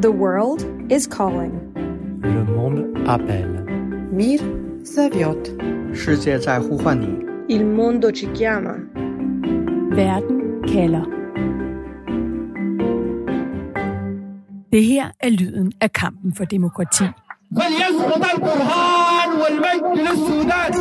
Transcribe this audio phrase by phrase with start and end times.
[0.00, 1.52] The world is calling.
[2.22, 3.64] Le monde appelle.
[4.12, 4.40] Mir
[4.84, 5.50] zaviot.
[5.94, 7.06] 世界在呼唤你。
[7.48, 8.74] Il mondo ci chiama.
[9.90, 11.04] Verden kalder.
[14.72, 17.04] Det her er lyden af kampen for demokrati.
[17.56, 20.72] فليسقط القرآن والمجد للسودان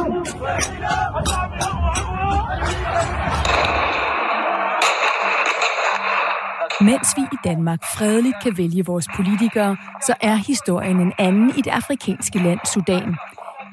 [6.82, 11.62] mens vi i Danmark fredeligt kan vælge vores politikere, så er historien en anden i
[11.62, 13.16] det afrikanske land Sudan.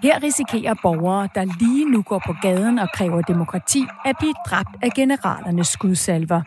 [0.02, 4.76] Her risikerer borgere, der lige nu går på gaden og kræver demokrati, at blive dræbt
[4.82, 6.40] af generalernes skudsalver.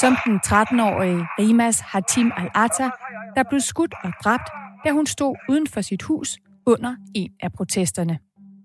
[0.00, 2.90] Som den 13-årige Rimas Hatim al-Atta,
[3.36, 4.48] der blev skudt og dræbt,
[4.84, 8.18] da hun stod uden for sit hus under en af protesterne.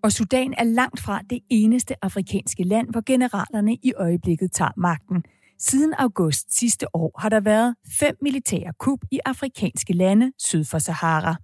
[0.03, 5.23] Og Sudan er langt fra det eneste afrikanske land, hvor generalerne i øjeblikket tager magten.
[5.59, 10.79] Siden august sidste år har der været fem militære kup i afrikanske lande syd for
[10.79, 11.35] Sahara.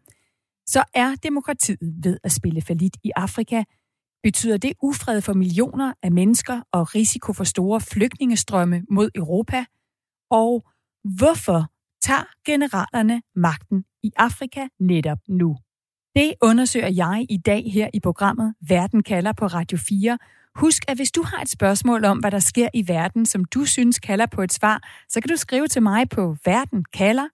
[0.66, 3.64] Så er demokratiet ved at spille falit i Afrika?
[4.23, 9.66] Betyder det ufred for millioner af mennesker og risiko for store flygtningestrømme mod Europa?
[10.32, 10.66] Og
[11.17, 11.66] hvorfor
[12.02, 15.58] tager generalerne magten i Afrika netop nu?
[16.19, 20.17] Det undersøger jeg i dag her i programmet Verden kalder på Radio 4.
[20.61, 23.61] Husk, at hvis du har et spørgsmål om, hvad der sker i verden, som du
[23.66, 27.28] synes kalder på et svar, så kan du skrive til mig på verdenkalder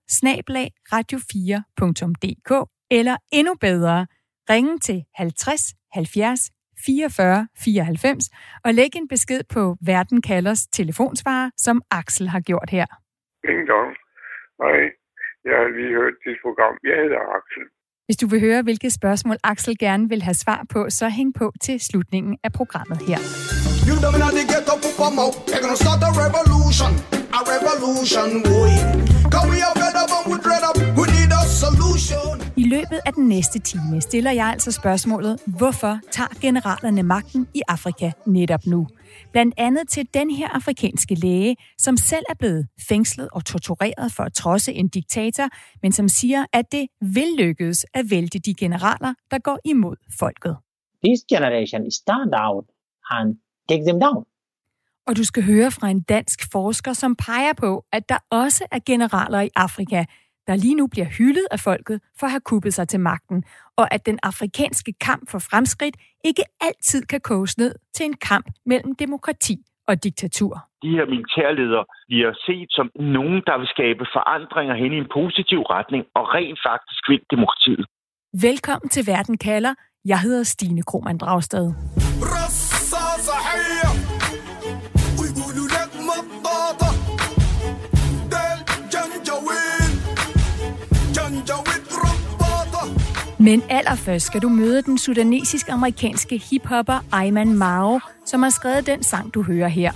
[0.93, 2.51] radio4.dk
[2.91, 4.07] eller endnu bedre,
[4.49, 6.51] ringe til 50 70
[6.85, 8.29] 44 94
[8.65, 12.87] og læg en besked på Verden kalders telefonsvarer, som Axel har gjort her.
[13.47, 13.91] Ding dong.
[14.61, 14.79] Hej,
[15.47, 16.75] jeg har lige hørt dit program.
[16.83, 17.65] Jeg hedder Axel.
[18.09, 21.53] Hvis du vil høre, hvilke spørgsmål Axel gerne vil have svar på, så hæng på
[21.61, 23.17] til slutningen af programmet her.
[23.87, 24.19] You know
[32.57, 37.61] i løbet af den næste time stiller jeg altså spørgsmålet, hvorfor tager generalerne magten i
[37.67, 38.87] Afrika netop nu?
[39.31, 44.23] Blandt andet til den her afrikanske læge, som selv er blevet fængslet og tortureret for
[44.23, 45.49] at trodse en diktator,
[45.81, 50.57] men som siger, at det vil lykkes at vælte de generaler, der går imod folket.
[51.05, 52.65] This generation stand out
[53.11, 53.35] and
[53.69, 54.25] take them down.
[55.09, 58.79] Og du skal høre fra en dansk forsker, som peger på, at der også er
[58.91, 59.99] generaler i Afrika,
[60.47, 63.43] der lige nu bliver hyldet af folket for at have kuppet sig til magten,
[63.77, 68.45] og at den afrikanske kamp for fremskridt ikke altid kan koges ned til en kamp
[68.65, 69.55] mellem demokrati
[69.87, 70.53] og diktatur.
[70.83, 75.59] De her militærledere bliver set som nogen, der vil skabe forandringer hen i en positiv
[75.75, 77.85] retning og rent faktisk vil demokratiet.
[78.47, 79.73] Velkommen til Verden kalder.
[80.05, 81.65] Jeg hedder Stine Krohmann Dragsted.
[93.38, 99.34] Men allerførst skal du møde den sudanesisk-amerikanske hiphopper Ayman Mao, som har skrevet den sang,
[99.34, 99.92] du hører her.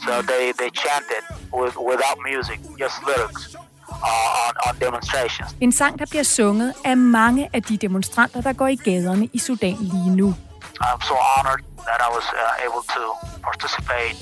[0.00, 1.22] So they, they chanted
[1.60, 3.56] with, without music, just lyrics
[3.88, 5.56] uh, on, on demonstrations.
[5.60, 9.38] En sang, der bliver sunget af mange af de demonstranter, der går i gaderne i
[9.38, 10.34] Sudan lige nu.
[10.80, 13.02] I'm so honored that I was uh, able to
[13.48, 14.16] participate.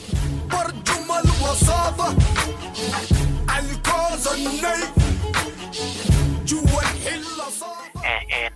[0.50, 2.16] برجم الوساطة
[3.59, 5.03] الكوز الني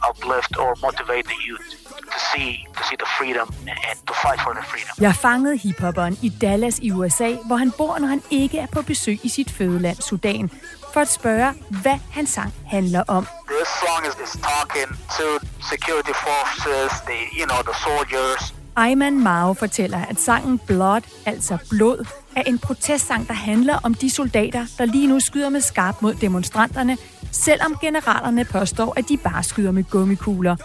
[0.09, 1.69] uplift or motivate the youth
[2.13, 3.47] to see to see the freedom
[3.89, 4.93] and, to fight for the freedom.
[4.99, 8.81] Jeg fangede hiphopperen i Dallas i USA, hvor han bor, når han ikke er på
[8.81, 10.51] besøg i sit fødeland Sudan,
[10.93, 13.27] for at spørge, hvad hans sang handler om.
[13.47, 15.27] This song is, is talking to
[15.73, 18.58] security forces, the you know the soldiers.
[18.75, 24.09] Ayman Mao fortæller, at sangen Blood, altså blod, er en protestsang, der handler om de
[24.09, 26.97] soldater, der lige nu skyder med skarp mod demonstranterne,
[27.31, 30.55] selvom generalerne påstår, at de bare skyder med gummikugler.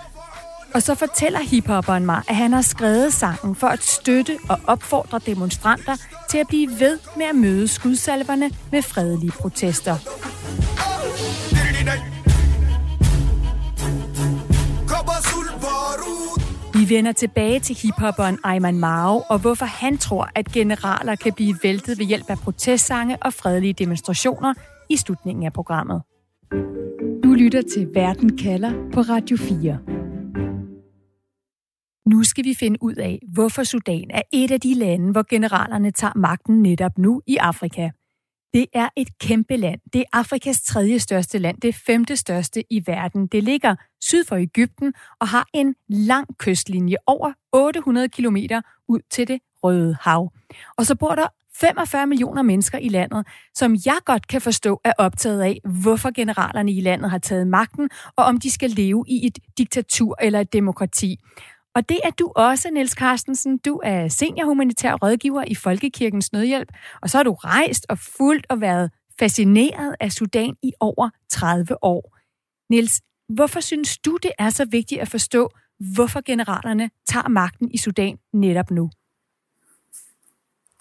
[0.75, 5.21] Og så fortæller hiphopperen mig, at han har skrevet sangen for at støtte og opfordre
[5.27, 5.97] demonstranter
[6.31, 9.97] til at blive ved med at møde skudsalverne med fredelige protester.
[16.85, 21.57] Vi vender tilbage til hiphopperen Ayman Mao, og hvorfor han tror, at generaler kan blive
[21.63, 24.55] væltet ved hjælp af protestsange og fredelige demonstrationer
[24.91, 26.03] i slutningen af programmet.
[27.25, 29.79] Du lytter til Verden kalder på Radio 4.
[32.11, 35.91] Nu skal vi finde ud af, hvorfor Sudan er et af de lande, hvor generalerne
[35.91, 37.91] tager magten netop nu i Afrika.
[38.55, 39.81] Det er et kæmpe land.
[39.93, 43.27] Det er Afrikas tredje største land, det femte største i verden.
[43.27, 48.37] Det ligger syd for Ægypten og har en lang kystlinje over 800 km
[48.89, 50.33] ud til det Røde Hav.
[50.77, 51.27] Og så bor der
[51.61, 56.73] 45 millioner mennesker i landet, som jeg godt kan forstå er optaget af, hvorfor generalerne
[56.73, 60.53] i landet har taget magten, og om de skal leve i et diktatur eller et
[60.53, 61.19] demokrati.
[61.75, 63.59] Og det er du også, Niels Carstensen.
[63.59, 66.69] Du er senior humanitær rådgiver i Folkekirkens Nødhjælp,
[67.03, 71.85] og så har du rejst og fuldt og været fascineret af Sudan i over 30
[71.85, 72.17] år.
[72.71, 75.51] Niels, hvorfor synes du, det er så vigtigt at forstå,
[75.95, 78.91] hvorfor generalerne tager magten i Sudan netop nu?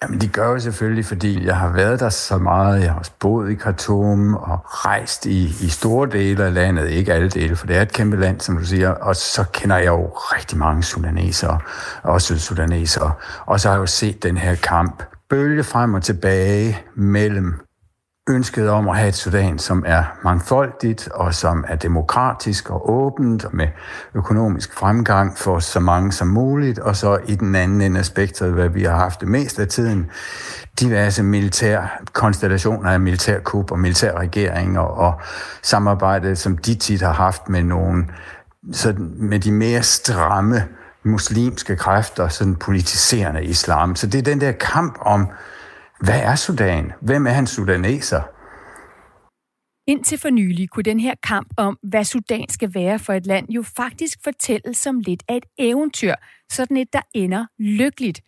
[0.02, 2.80] Jamen, de gør jo selvfølgelig, fordi jeg har været der så meget.
[2.80, 6.90] Jeg har også boet i Khartoum og rejst i, i store dele af landet.
[6.90, 8.90] Ikke alle dele, for det er et kæmpe land, som du siger.
[8.90, 11.58] Og så kender jeg jo rigtig mange sudanesere,
[12.02, 13.12] også sydsudanesere.
[13.46, 17.60] Og så har jeg jo set den her kamp bølge frem og tilbage mellem
[18.30, 23.44] ønsket om at have et Sudan, som er mangfoldigt og som er demokratisk og åbent
[23.44, 23.68] og med
[24.14, 28.52] økonomisk fremgang for så mange som muligt, og så i den anden ende af spektret,
[28.52, 30.10] hvad vi har haft det mest af tiden,
[30.80, 35.20] diverse militær konstellationer af militærkup og militærregeringer og
[35.62, 38.04] samarbejde, som de tit har haft med nogle
[38.72, 40.64] sådan med de mere stramme
[41.02, 43.96] muslimske kræfter, sådan politiserende islam.
[43.96, 45.28] Så det er den der kamp om,
[46.04, 46.92] hvad er Sudan?
[47.02, 48.22] Hvem er han sudaneser?
[49.86, 53.50] Indtil for nylig kunne den her kamp om, hvad Sudan skal være for et land,
[53.50, 56.14] jo faktisk fortælles som lidt af et eventyr,
[56.52, 58.20] sådan et, der ender lykkeligt.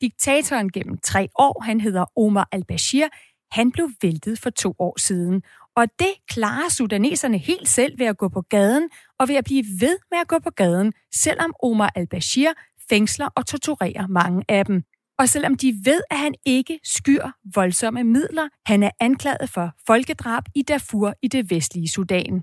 [0.00, 3.08] Diktatoren gennem tre år, han hedder Omar al-Bashir,
[3.52, 5.42] han blev væltet for to år siden.
[5.76, 8.88] Og det klarer sudaneserne helt selv ved at gå på gaden
[9.18, 12.52] og ved at blive ved med at gå på gaden, selvom Omar al-Bashir
[12.88, 14.82] fængsler og torturerer mange af dem.
[15.18, 20.42] Og selvom de ved, at han ikke skyr voldsomme midler, han er anklaget for folkedrab
[20.54, 22.42] i Darfur i det vestlige Sudan.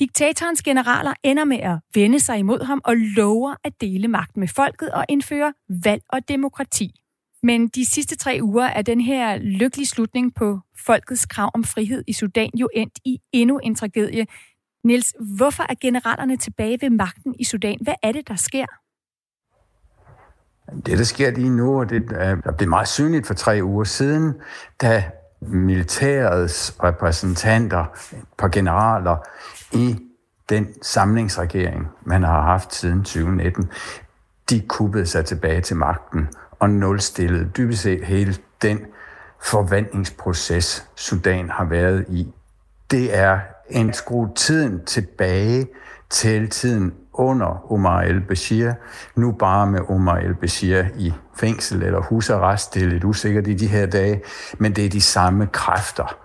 [0.00, 4.48] Diktatorens generaler ender med at vende sig imod ham og lover at dele magt med
[4.48, 5.52] folket og indføre
[5.84, 6.90] valg og demokrati.
[7.42, 12.04] Men de sidste tre uger er den her lykkelige slutning på folkets krav om frihed
[12.06, 14.26] i Sudan jo endt i endnu en tragedie.
[14.84, 17.78] Niels, hvorfor er generalerne tilbage ved magten i Sudan?
[17.80, 18.66] Hvad er det, der sker?
[20.86, 24.34] Det, der sker lige nu, og det er blevet meget synligt for tre uger siden,
[24.82, 25.04] da
[25.40, 27.84] militærets repræsentanter,
[28.38, 29.16] på generaler
[29.72, 29.98] i
[30.48, 33.70] den samlingsregering, man har haft siden 2019,
[34.50, 36.28] de kuppede sig tilbage til magten
[36.58, 38.80] og nulstillede dybest set hele den
[39.42, 42.32] forvandlingsproces, Sudan har været i.
[42.90, 43.40] Det er
[43.70, 45.68] en skru tiden tilbage
[46.10, 48.72] til tiden under Omar el-Bashir,
[49.16, 52.74] nu bare med Omar el-Bashir i fængsel eller husarrest.
[52.74, 54.22] Det er lidt usikkert i de her dage,
[54.58, 56.16] men det er de samme kræfter.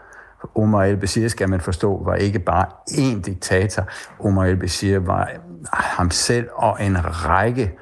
[0.56, 3.84] Omar el-Bashir, skal man forstå, var ikke bare én diktator.
[4.20, 5.30] Omar el-Bashir var
[5.74, 7.78] ham selv og en række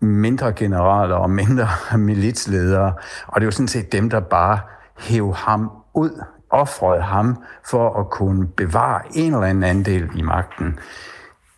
[0.00, 1.68] mindre generaler og mindre
[1.98, 2.94] militsledere.
[3.26, 4.58] Og det var sådan set dem, der bare
[4.98, 10.78] hæv ham ud, offrede ham for at kunne bevare en eller anden andel i magten.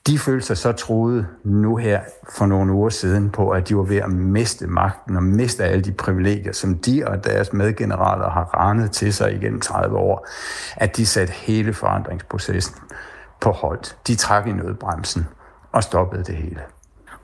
[0.07, 2.01] De følte sig så troede nu her
[2.37, 5.85] for nogle uger siden på, at de var ved at miste magten og miste alle
[5.85, 10.27] de privilegier, som de og deres medgeneraler har ranet til sig igennem 30 år,
[10.77, 12.77] at de satte hele forandringsprocessen
[13.41, 14.07] på hold.
[14.07, 15.27] De trak i nødbremsen
[15.73, 16.61] og stoppede det hele.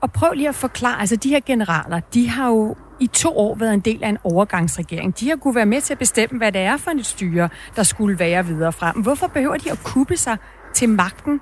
[0.01, 3.55] Og prøv lige at forklare, altså de her generaler, de har jo i to år
[3.55, 5.19] været en del af en overgangsregering.
[5.19, 7.83] De har kunne være med til at bestemme, hvad det er for et styre, der
[7.83, 9.01] skulle være videre frem.
[9.01, 10.37] Hvorfor behøver de at kuppe sig
[10.73, 11.41] til magten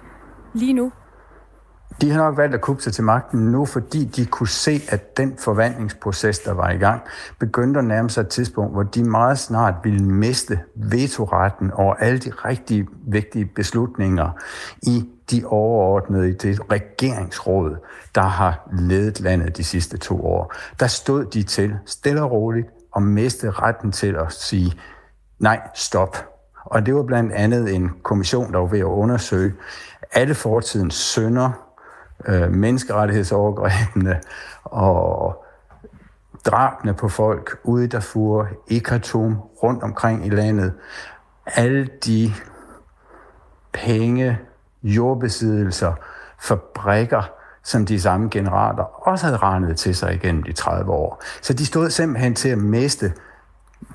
[0.53, 0.91] lige nu?
[2.01, 5.17] De har nok valgt at kubbe sig til magten nu, fordi de kunne se, at
[5.17, 7.01] den forvandlingsproces, der var i gang,
[7.39, 12.19] begyndte at nærme sig et tidspunkt, hvor de meget snart ville miste vetoretten over alle
[12.19, 14.29] de rigtig vigtige beslutninger
[14.83, 17.75] i de overordnede i det regeringsråd,
[18.15, 20.53] der har ledet landet de sidste to år.
[20.79, 24.73] Der stod de til stille og roligt og miste retten til at sige,
[25.39, 26.17] nej, stop.
[26.65, 29.53] Og det var blandt andet en kommission, der var ved at undersøge
[30.13, 31.66] alle fortidens sønder,
[32.25, 34.21] øh, menneskerettighedsovergrebene
[34.63, 35.43] og
[36.45, 40.73] drabene på folk ude i Darfur, i Khartoum, rundt omkring i landet.
[41.45, 42.33] Alle de
[43.73, 44.39] penge,
[44.83, 45.93] jordbesiddelser,
[46.39, 47.31] fabrikker,
[47.63, 51.23] som de samme generaler også havde regnet til sig igennem de 30 år.
[51.41, 53.13] Så de stod simpelthen til at miste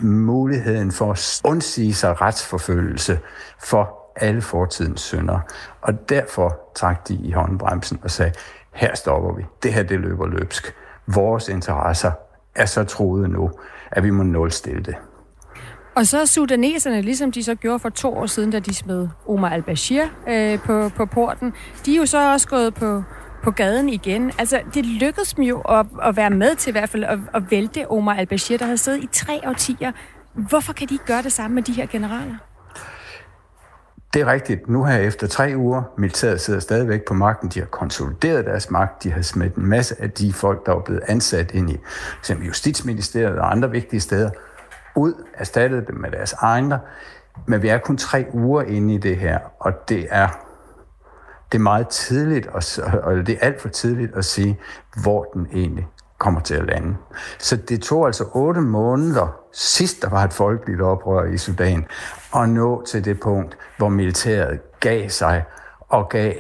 [0.01, 3.19] muligheden for at undsige sig retsforfølgelse
[3.59, 5.41] for alle fortidens synder.
[5.81, 8.33] Og derfor trak de i håndbremsen og sagde,
[8.73, 9.45] her stopper vi.
[9.63, 10.75] Det her, det løber løbsk.
[11.07, 12.13] Vores interesser
[12.55, 13.51] er så troede nu,
[13.91, 14.95] at vi må nulstille det.
[15.95, 19.49] Og så sudaneserne, ligesom de så gjorde for to år siden, da de smed Omar
[19.49, 21.53] al-Bashir øh, på, på porten,
[21.87, 23.03] de er jo så også gået på,
[23.43, 24.33] på gaden igen.
[24.39, 27.51] Altså, det lykkedes dem jo at, at være med til i hvert fald at, at
[27.51, 29.93] vælte Omar al-Bashir, der havde siddet i tre årtier.
[30.35, 32.37] Hvorfor kan de ikke gøre det samme med de her generaler?
[34.13, 34.69] Det er rigtigt.
[34.69, 39.03] Nu her efter tre uger, militæret sidder stadigvæk på magten, de har konsolideret deres magt,
[39.03, 41.79] de har smidt en masse af de folk, der er blevet ansat ind i
[42.19, 44.31] eksempel Justitsministeriet og andre vigtige steder,
[44.97, 46.81] ud, erstattet dem med deres egne.
[47.47, 50.29] Men vi er kun tre uger inde i det her, og det er,
[51.53, 54.61] det er meget tidligt, at, og det er alt for tidligt at sige,
[55.03, 55.89] hvor den egentlig
[56.23, 56.97] kommer til at lande.
[57.39, 61.87] Så det tog altså otte måneder, sidst der var et folkeligt oprør i Sudan,
[62.37, 65.45] at nå til det punkt, hvor militæret gav sig
[65.89, 66.33] og gav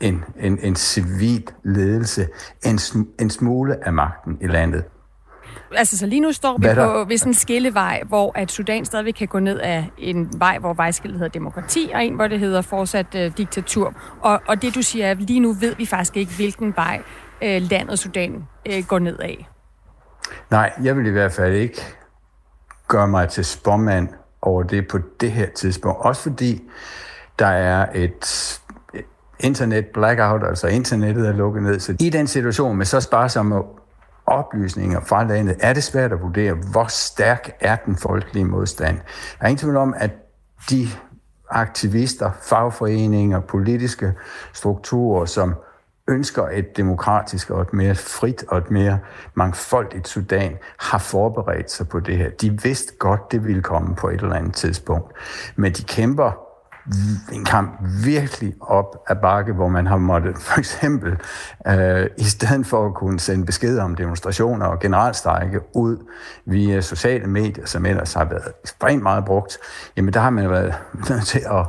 [0.00, 2.28] en, en, en civil ledelse
[2.64, 2.78] en,
[3.20, 4.84] en smule af magten i landet.
[5.76, 8.84] Altså, så lige nu står vi Hvad på ved sådan en skillevej, hvor at Sudan
[8.84, 12.38] stadigvæk kan gå ned af en vej, hvor vejskillet hedder demokrati, og en, hvor det
[12.38, 13.94] hedder fortsat uh, diktatur.
[14.20, 17.02] Og, og det, du siger, er, lige nu ved vi faktisk ikke, hvilken vej
[17.42, 19.48] uh, landet Sudan øh, går ned af.
[20.50, 21.82] Nej, jeg vil i hvert fald ikke
[22.88, 24.08] gøre mig til spormand
[24.42, 26.00] over det på det her tidspunkt.
[26.00, 26.62] Også fordi
[27.38, 28.60] der er et
[29.40, 31.80] internet blackout, altså internettet er lukket ned.
[31.80, 33.62] Så i den situation med så sparsomme
[34.26, 38.96] oplysninger fra landet, er det svært at vurdere, hvor stærk er den folkelige modstand.
[39.38, 40.10] Der er ingen tvivl om, at
[40.70, 40.88] de
[41.50, 44.12] aktivister, fagforeninger, politiske
[44.52, 45.54] strukturer, som
[46.08, 48.98] ønsker et demokratisk og et mere frit og et mere
[49.34, 52.30] mangfoldigt Sudan, har forberedt sig på det her.
[52.30, 55.12] De vidste godt, det ville komme på et eller andet tidspunkt.
[55.56, 56.48] Men de kæmper
[57.32, 61.16] en kamp virkelig op ad bakke, hvor man har måttet for eksempel,
[61.66, 65.96] øh, i stedet for at kunne sende beskeder om demonstrationer og generalstrække ud
[66.44, 69.58] via sociale medier, som ellers har været ekstremt meget brugt,
[69.96, 70.74] jamen der har man været
[71.10, 71.66] nødt til at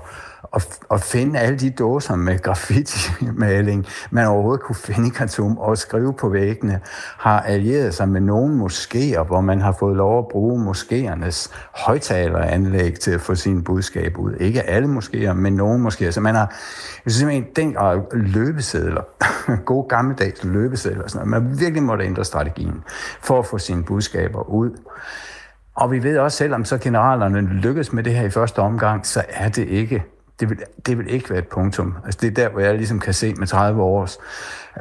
[0.55, 5.77] at, at finde alle de dåser med graffiti-maling, man overhovedet kunne finde i Khartoum og
[5.77, 6.79] skrive på væggene,
[7.17, 11.51] har allieret sig med nogle moskéer, hvor man har fået lov at bruge moskéernes
[11.85, 14.33] højtaleranlæg til at få sin budskab ud.
[14.33, 16.11] Ikke alle moskéer, men nogle moskéer.
[16.11, 16.55] Så man har
[17.07, 19.01] simpelthen den grad løbesedler,
[19.65, 21.43] gode gammeldags løbesedler, sådan noget.
[21.43, 22.83] man virkelig måtte ændre strategien
[23.21, 24.71] for at få sine budskaber ud.
[25.75, 29.23] Og vi ved også, selvom så generalerne lykkes med det her i første omgang, så
[29.29, 30.03] er det ikke
[30.39, 31.95] det vil, det vil ikke være et punktum.
[32.05, 34.19] Altså det er der, hvor jeg ligesom kan se med 30 års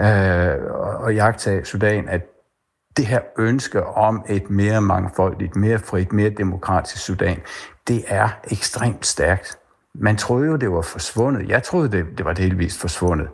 [0.01, 0.73] øh,
[1.05, 2.27] og jagtage Sudan, at
[2.97, 7.41] det her ønske om et mere mangfoldigt, mere frit, mere demokratisk Sudan,
[7.89, 9.59] det er ekstremt stærkt.
[9.95, 11.49] Man troede jo, det var forsvundet.
[11.49, 13.29] Jeg troede, det, det var delvist forsvundet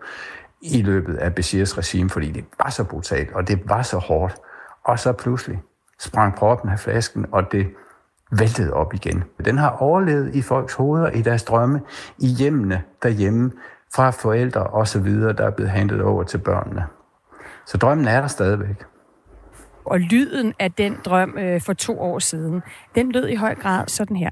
[0.62, 4.36] i løbet af Bashirs regime, fordi det var så brutalt, og det var så hårdt.
[4.84, 5.62] Og så pludselig
[5.98, 7.66] sprang proppen af flasken, og det
[8.32, 9.24] væltet op igen.
[9.44, 11.80] Den har overlevet i folks hoveder, i deres drømme,
[12.18, 13.50] i hjemmene derhjemme,
[13.94, 16.84] fra forældre og så videre, der er blevet handlet over til børnene.
[17.66, 18.84] Så drømmen er der stadigvæk.
[19.84, 22.62] Og lyden af den drøm øh, for to år siden,
[22.94, 24.30] den lød i høj grad sådan her.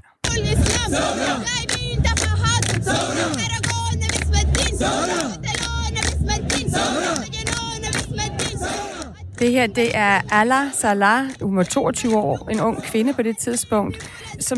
[9.39, 13.37] Det her, det er Ala Salah, hun var 22 år, en ung kvinde på det
[13.37, 14.09] tidspunkt,
[14.39, 14.57] som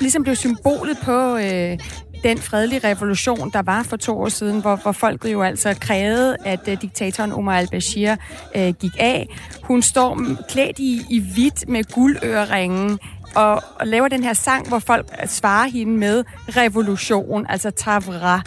[0.00, 1.78] ligesom blev symbolet på øh,
[2.22, 6.36] den fredelige revolution, der var for to år siden, hvor, hvor folket jo altså krævede,
[6.44, 8.16] at øh, diktatoren Omar al-Bashir
[8.56, 9.28] øh, gik af.
[9.62, 12.98] Hun står klædt i, i hvidt med guldøreringen,
[13.34, 18.42] og, og laver den her sang, hvor folk svarer hende med revolution, altså Tavra.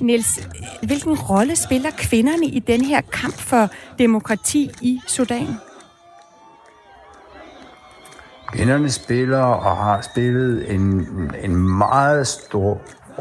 [0.00, 0.48] Niels,
[0.82, 5.46] hvilken rolle spiller kvinderne i den her kamp for demokrati i Sudan?
[8.52, 11.08] Kvinderne spiller og har spillet en,
[11.42, 12.80] en meget stor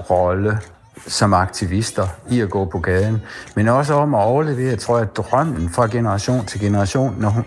[0.09, 0.59] rolle
[1.07, 3.21] som aktivister i at gå på gaden,
[3.55, 7.15] men også om at overlevere, tror jeg, drømmen fra generation til generation.
[7.19, 7.45] Når hun,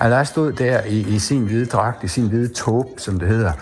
[0.00, 3.52] Allah stod der i, i sin hvide dragt, i sin hvide tåb, som det hedder,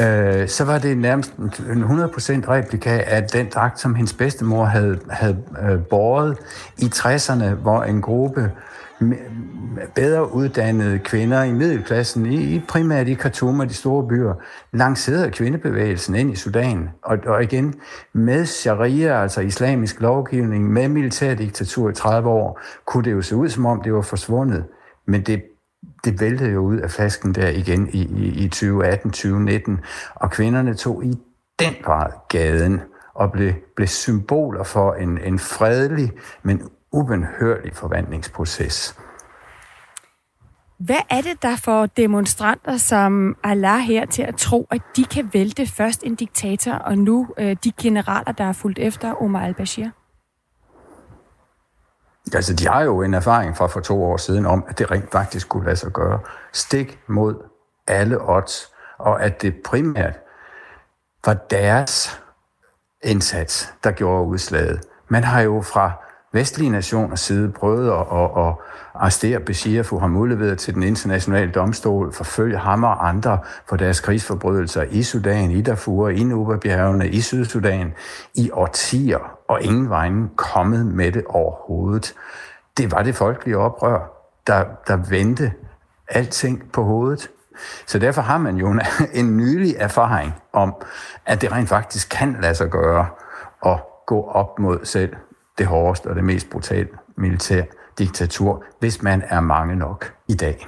[0.00, 4.98] øh, så var det nærmest en 100% replika af den dragt, som hendes bedstemor havde,
[5.10, 6.36] havde øh, båret
[6.78, 8.52] i 60'erne, hvor en gruppe
[9.94, 14.34] bedre uddannede kvinder i middelklassen, i, primært i Khartoum og de store byer,
[14.72, 16.88] lancerede kvindebevægelsen ind i Sudan.
[17.02, 17.74] Og, og igen,
[18.12, 23.48] med sharia, altså islamisk lovgivning, med militærdiktatur i 30 år, kunne det jo se ud,
[23.48, 24.64] som om det var forsvundet.
[25.06, 25.42] Men det
[26.04, 29.70] det væltede jo ud af flasken der igen i, i, i 2018-2019,
[30.14, 31.14] og kvinderne tog i
[31.58, 32.80] den grad gaden
[33.14, 38.96] og blev, blev symboler for en, en fredelig, men ubenhørlig forvandlingsproces.
[40.78, 45.30] Hvad er det, der får demonstranter som Allah her til at tro, at de kan
[45.32, 50.03] vælte først en diktator, og nu øh, de generaler, der er fulgt efter Omar al-Bashir?
[52.32, 55.12] Altså, de har jo en erfaring fra for to år siden om, at det rent
[55.12, 56.20] faktisk kunne lade sig gøre.
[56.52, 57.34] Stik mod
[57.86, 60.18] alle odds, og at det primært
[61.24, 62.20] var deres
[63.02, 64.80] indsats, der gjorde udslaget.
[65.08, 66.03] Man har jo fra
[66.34, 68.54] vestlige nationers side prøvet at, at, at
[68.94, 73.38] arrestere Bashir, få ham udleveret til den internationale domstol, forfølge ham og andre
[73.68, 77.92] for deres krigsforbrydelser i Sudan, i Darfur, i Nubabjergene, i Sydsudan,
[78.34, 82.14] i årtier, og ingen vejen kommet med det overhovedet.
[82.76, 83.98] Det var det folkelige oprør,
[84.46, 85.52] der, der vendte
[86.08, 87.30] alting på hovedet.
[87.86, 88.80] Så derfor har man jo en,
[89.20, 90.74] en nylig erfaring om,
[91.26, 93.06] at det rent faktisk kan lade sig gøre
[93.66, 95.16] at gå op mod selv
[95.58, 97.62] det hårdeste og det mest brutale militær
[97.98, 100.66] diktatur, hvis man er mange nok i dag.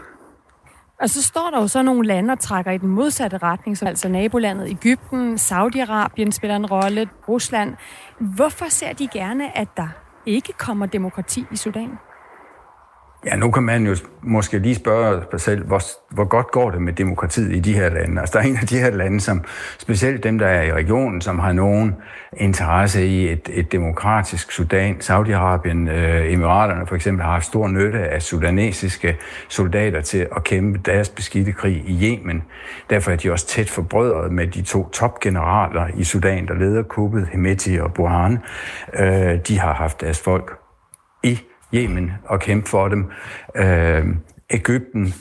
[1.01, 3.89] Og så står der jo så nogle lande, og trækker i den modsatte retning, som
[3.89, 7.75] altså nabolandet Ægypten, Saudi-Arabien spiller en rolle, Rusland.
[8.19, 9.89] Hvorfor ser de gerne, at der
[10.27, 11.99] ikke kommer demokrati i Sudan?
[13.27, 15.81] Ja, nu kan man jo måske lige spørge sig selv, hvor,
[16.11, 18.21] hvor godt går det med demokratiet i de her lande?
[18.21, 19.45] Altså, der er en af de her lande, som
[19.79, 21.97] specielt dem, der er i regionen, som har nogen
[22.37, 24.97] interesse i et, et demokratisk Sudan.
[24.97, 29.17] Saudi-Arabien, øh, Emiraterne for eksempel, har haft stor nytte af sudanesiske
[29.49, 32.43] soldater til at kæmpe deres beskidte krig i Yemen.
[32.91, 37.29] Derfor er de også tæt forbrødret med de to topgeneraler i Sudan, der leder kuppet,
[37.33, 38.39] Hemeti og Burhan.
[38.99, 40.59] Øh, de har haft deres folk
[41.23, 41.41] i
[41.75, 43.11] Yemen og kæmpe for dem.
[43.55, 44.05] Øh,
[44.51, 45.15] Ægypten,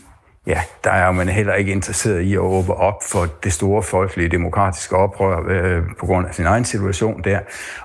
[0.48, 4.30] ja, der er man heller ikke interesseret i at åbne op for det store folkelige
[4.30, 7.40] demokratiske oprør øh, på grund af sin egen situation der.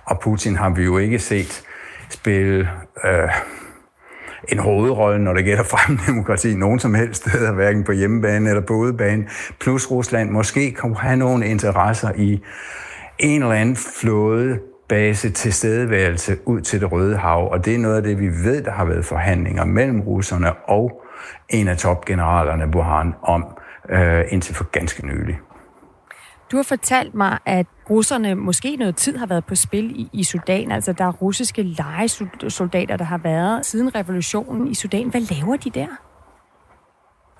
[0.04, 1.62] Og Putin har vi jo ikke set
[2.08, 2.68] spille
[3.04, 3.28] øh,
[4.48, 8.62] en hovedrolle, når det gælder frem demokrati, nogen som helst steder, hverken på hjemmebane eller
[8.62, 9.28] på udebane.
[9.60, 12.42] Plus Rusland måske kan have nogle interesser i
[13.18, 14.58] en eller anden flåde
[14.90, 18.62] base tilstedeværelse ud til det Røde Hav, og det er noget af det, vi ved,
[18.62, 21.02] der har været forhandlinger mellem russerne og
[21.48, 23.44] en af topgeneralerne, Burhan, om
[23.88, 25.38] øh, indtil for ganske nylig.
[26.52, 30.24] Du har fortalt mig, at russerne måske noget tid har været på spil i, i
[30.24, 30.72] Sudan.
[30.72, 35.08] Altså, der er russiske legesoldater, der har været siden revolutionen i Sudan.
[35.08, 35.86] Hvad laver de der?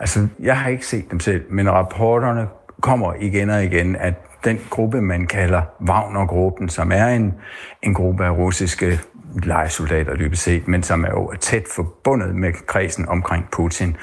[0.00, 2.48] Altså, jeg har ikke set dem selv, men rapporterne
[2.80, 7.34] kommer igen og igen, at den gruppe, man kalder Wagner-gruppen, som er en,
[7.82, 9.00] en gruppe af russiske
[9.42, 13.96] legesoldater dybest set, men som er jo tæt forbundet med kredsen omkring Putin,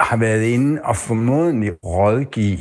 [0.00, 2.58] har været inde og formodentlig rådgive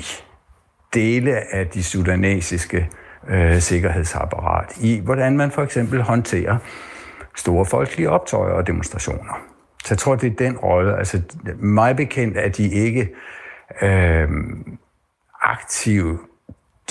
[0.93, 2.89] dele af de sudanesiske
[3.29, 6.57] øh, sikkerhedsapparat i, hvordan man for eksempel håndterer
[7.35, 9.41] store folkelige optøjer og demonstrationer.
[9.83, 10.97] Så jeg tror, det er den rolle.
[10.97, 11.21] Altså,
[11.59, 13.09] mig bekendt er de ikke
[13.81, 14.27] øh,
[15.41, 16.19] aktive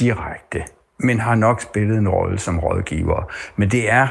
[0.00, 0.64] direkte,
[0.98, 3.32] men har nok spillet en rolle som rådgiver.
[3.56, 4.08] Men det er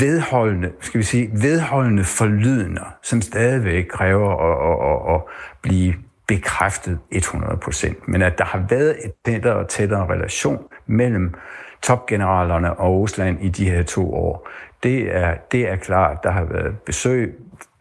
[0.00, 5.22] vedholdende, skal vi sige, vedholdende forlydender, som stadigvæk kræver at, at, at, at
[5.62, 5.94] blive
[6.26, 7.94] bekræftet 100%.
[8.06, 11.34] Men at der har været et tættere og tættere relation mellem
[11.82, 14.48] topgeneralerne og Rusland i de her to år,
[14.82, 16.18] det er, det er klart.
[16.22, 17.34] Der har været besøg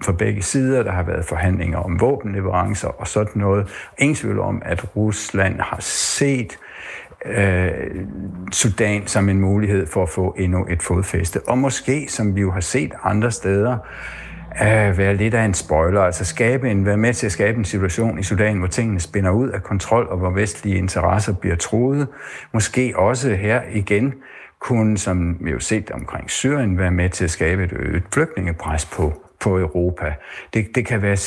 [0.03, 3.91] fra begge sider, der har været forhandlinger om våbenleverancer og sådan noget.
[3.97, 6.57] Ingen tvivl om, at Rusland har set
[7.25, 7.69] øh,
[8.51, 11.39] Sudan som en mulighed for at få endnu et fodfæste.
[11.47, 13.77] Og måske, som vi jo har set andre steder,
[14.61, 17.65] øh, være lidt af en spoiler, altså skabe en, være med til at skabe en
[17.65, 22.07] situation i Sudan, hvor tingene spænder ud af kontrol, og hvor vestlige interesser bliver troet.
[22.53, 24.13] Måske også her igen
[24.61, 28.85] kunne, som vi jo set omkring Syrien, være med til at skabe et øget flygtningepres
[28.85, 30.13] på, på Europa.
[30.53, 31.17] Det, det kan være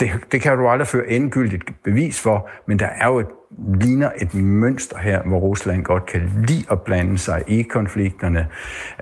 [0.00, 3.26] det, det kan du aldrig føre endegyldigt bevis for, men der er jo et,
[3.74, 8.48] ligner et mønster her, hvor Rusland godt kan lide at blande sig i konflikterne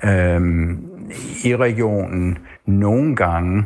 [0.05, 0.89] øhm,
[1.45, 2.39] i regionen.
[2.67, 3.65] Nogle gange,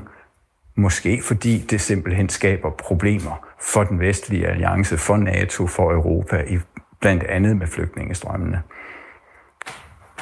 [0.76, 6.59] måske fordi det simpelthen skaber problemer for den vestlige alliance, for NATO, for Europa, i,
[7.00, 8.62] blandt andet med flygtningestrømmene.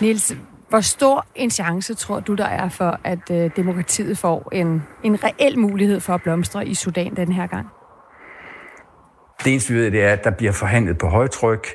[0.01, 0.37] Niels,
[0.69, 5.25] hvor stor en chance tror du, der er for, at øh, demokratiet får en, en
[5.25, 7.67] reel mulighed for at blomstre i Sudan den her gang?
[9.45, 11.67] Det eneste, vi ved, det er, at der bliver forhandlet på højtryk.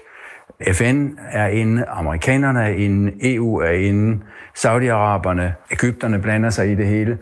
[0.74, 4.24] FN er inde, amerikanerne er inde, EU er inde,
[4.58, 7.18] Saudi-Araberne, Ægypterne blander sig i det hele.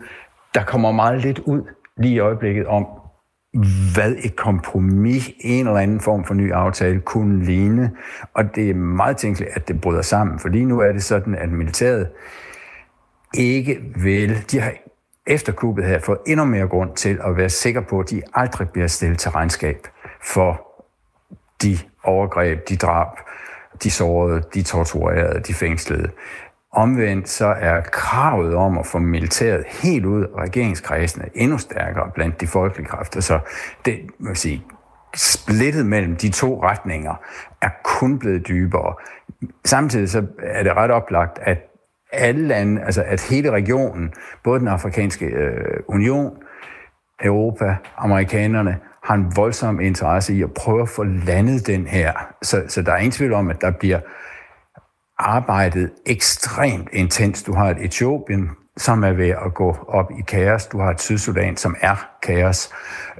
[0.54, 1.62] Der kommer meget lidt ud
[1.96, 2.86] lige i øjeblikket om,
[3.94, 7.90] hvad et kompromis, en eller anden form for ny aftale kunne ligne.
[8.34, 11.34] Og det er meget tænkeligt, at det bryder sammen, for lige nu er det sådan,
[11.34, 12.08] at militæret
[13.34, 14.72] ikke vil, de har
[15.26, 18.68] efter kuppet her fået endnu mere grund til at være sikker på, at de aldrig
[18.68, 19.86] bliver stillet til regnskab
[20.22, 20.66] for
[21.62, 23.08] de overgreb, de drab,
[23.82, 26.10] de sårede, de torturerede, de fængslede.
[26.72, 32.40] Omvendt så er kravet om at få militæret helt ud af regeringskredsene endnu stærkere blandt
[32.40, 33.20] de folkelige kræfter.
[33.20, 33.38] Så
[33.84, 34.64] det, man sige,
[35.16, 37.14] splittet mellem de to retninger
[37.62, 38.94] er kun blevet dybere.
[39.64, 41.58] Samtidig så er det ret oplagt, at
[42.12, 44.12] alle lande, altså at hele regionen,
[44.44, 46.36] både den afrikanske øh, union,
[47.22, 52.12] Europa, amerikanerne, har en voldsom interesse i at prøve at få landet den her.
[52.42, 54.00] Så, så der er ingen tvivl om, at der bliver
[55.20, 57.42] arbejdet ekstremt intens.
[57.42, 60.66] Du har et Etiopien, som er ved at gå op i kaos.
[60.66, 62.70] Du har et Sydsudan, som er kaos.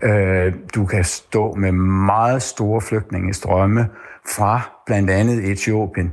[0.03, 3.89] Øh, du kan stå med meget store flygtningestrømme
[4.35, 6.13] fra blandt andet Etiopien,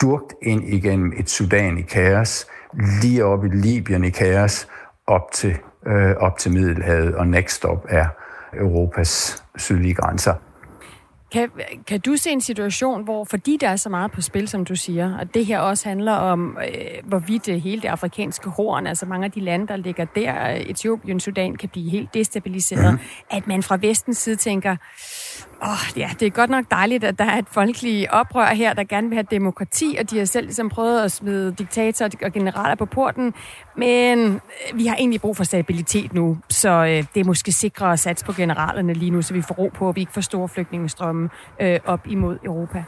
[0.00, 2.46] durkt ind igennem et Sudan i kaos,
[3.02, 4.68] lige op i Libyen i kaos,
[5.06, 8.06] op til, øh, op til Middelhavet, og next stop er
[8.52, 10.34] Europas sydlige grænser.
[11.32, 11.50] Kan,
[11.86, 14.76] kan du se en situation, hvor fordi der er så meget på spil, som du
[14.76, 19.06] siger, og det her også handler om, øh, hvorvidt det hele det afrikanske horn, altså
[19.06, 22.98] mange af de lande, der ligger der, Etiopien, Sudan, kan blive helt destabiliseret, mm.
[23.30, 24.76] at man fra vestens side tænker,
[25.62, 28.72] åh, oh, ja, det er godt nok dejligt, at der er et folkeligt oprør her,
[28.72, 32.32] der gerne vil have demokrati, og de har selv ligesom prøvet at smide diktatorer og
[32.32, 33.34] generaler på porten,
[33.76, 37.92] men øh, vi har egentlig brug for stabilitet nu, så øh, det er måske sikre
[37.92, 40.20] at satse på generalerne lige nu, så vi får ro på, at vi ikke får
[40.20, 41.28] store flygtningestrømme
[41.60, 42.84] øh, op imod Europa.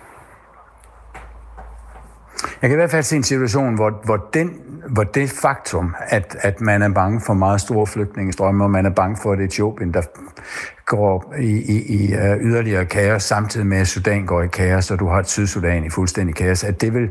[2.63, 6.37] Jeg kan i hvert fald se en situation, hvor, hvor, den, hvor det faktum, at,
[6.41, 9.95] at man er bange for meget store flygtningestrømme, og man er bange for, at Etiopien,
[9.95, 10.03] der
[10.91, 14.99] går i, i, i øh, yderligere kaos, samtidig med at Sudan går i kaos, og
[14.99, 17.11] du har et Sydsudan i fuldstændig kaos, at det vil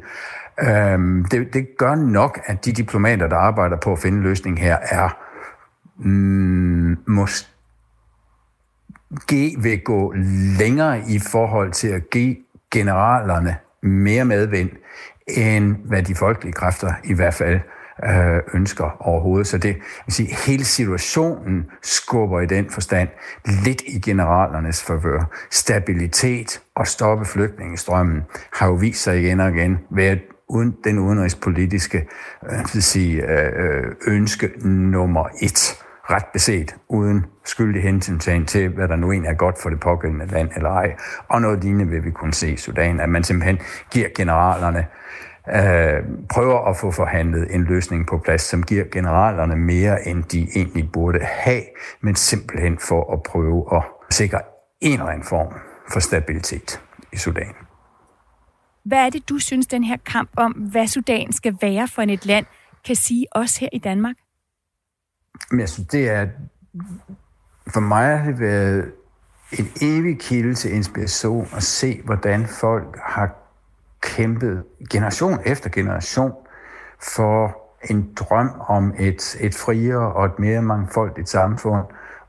[0.62, 4.78] øhm, det, det gør nok, at de diplomater, der arbejder på at finde løsning her,
[4.82, 5.10] er
[5.98, 7.48] mm, måske
[9.60, 10.14] vil gå
[10.60, 12.36] længere i forhold til at give
[12.72, 14.70] generalerne mere medvind,
[15.28, 17.60] end hvad de folkelige kræfter i hvert fald
[18.06, 19.48] øh, ønsker overhovedet.
[19.48, 23.10] Så det vil sige, hele situationen skubber i den forstand
[23.66, 25.24] lidt i generalernes favør.
[25.52, 28.22] Stabilitet og stoppe flygtningestrømmen
[28.54, 30.18] har jo vist sig igen og igen ved
[30.50, 32.08] uden den udenrigspolitiske
[32.52, 39.12] øh, sige, øh, ønske nummer et ret beset, uden skyldig hensyn til, hvad der nu
[39.12, 40.96] egentlig er godt for det pågældende land eller ej.
[41.28, 43.60] Og noget lignende vil vi kunne se i Sudan, at man simpelthen
[43.92, 44.86] giver generalerne
[45.48, 50.48] øh, prøver at få forhandlet en løsning på plads, som giver generalerne mere, end de
[50.56, 51.64] egentlig burde have,
[52.02, 54.42] men simpelthen for at prøve at sikre
[54.82, 55.54] en eller anden form
[55.92, 56.82] for stabilitet
[57.14, 57.54] i Sudan.
[58.84, 62.26] Hvad er det, du synes, den her kamp om, hvad Sudan skal være for et
[62.26, 62.46] land,
[62.86, 64.16] kan sige os her i Danmark?
[65.52, 66.28] Men jeg synes, det er...
[67.74, 68.92] For mig har det været
[69.60, 73.39] en evig kilde til inspiration at se, hvordan folk har
[74.02, 76.34] kæmpet generation efter generation
[77.00, 77.58] for
[77.90, 81.86] en drøm om et, et friere og et mere mangfoldigt samfund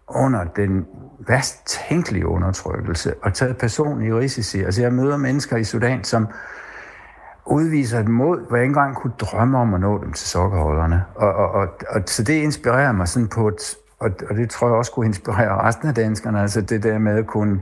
[0.08, 0.86] under den
[1.18, 4.62] værst tænkelige undertrykkelse og taget personlige risici.
[4.62, 6.28] Altså jeg møder mennesker i Sudan, som
[7.46, 11.04] udviser et mod, hvor jeg ikke engang kunne drømme om at nå dem til sokkerholderne.
[11.14, 14.66] Og, og, og, og så det inspirerer mig sådan på et, og, og det tror
[14.66, 17.60] jeg også kunne inspirere resten af danskerne, altså det der med at kunne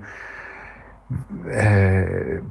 [1.47, 2.43] øh,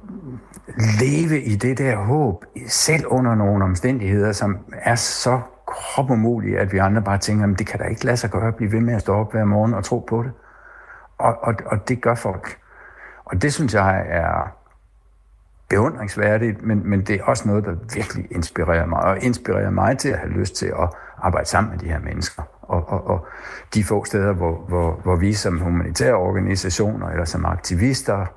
[0.99, 6.77] leve i det der håb, selv under nogle omstændigheder, som er så kropumulige, at vi
[6.77, 8.93] andre bare tænker, at det kan da ikke lade sig gøre at blive ved med
[8.93, 10.31] at stå op hver morgen og tro på det.
[11.17, 12.57] Og, og, og det gør folk.
[13.25, 14.55] Og det synes jeg er
[15.69, 20.09] beundringsværdigt, men, men det er også noget, der virkelig inspirerer mig, og inspirerer mig til
[20.09, 22.43] at have lyst til at arbejde sammen med de her mennesker.
[22.61, 23.27] Og, og, og
[23.73, 28.27] de få steder, hvor, hvor, hvor vi som humanitære organisationer eller som aktivister øh,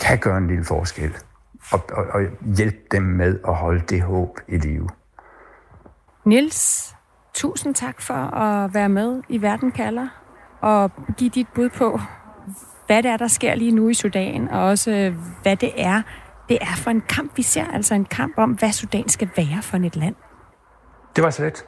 [0.00, 1.14] kan gøre en lille forskel
[1.72, 2.20] og, og, og
[2.56, 4.88] hjælpe dem med at holde det håb i live.
[6.24, 6.94] Nils,
[7.34, 10.08] tusind tak for at være med i Verden kalder
[10.60, 12.00] og give dit bud på,
[12.86, 16.02] hvad det er, der sker lige nu i Sudan, og også hvad det er,
[16.48, 17.64] det er for en kamp, vi ser.
[17.66, 20.14] Altså en kamp om, hvad Sudan skal være for et land.
[21.16, 21.66] Det var så lidt.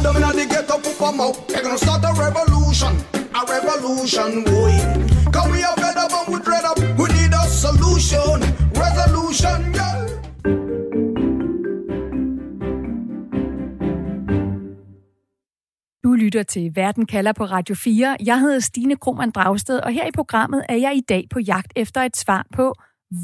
[0.00, 1.34] You them in the ghetto, put them out.
[1.48, 2.92] They're gonna start a revolution,
[3.38, 4.74] a revolution, boy.
[5.34, 6.78] Cause we are fed up and we dread up.
[6.98, 8.36] We need a solution,
[8.84, 9.96] resolution, yeah.
[16.04, 18.16] Du lytter til Verden kalder på Radio 4.
[18.26, 21.72] Jeg hedder Stine Krohmann Dragsted, og her i programmet er jeg i dag på jagt
[21.76, 22.74] efter et svar på,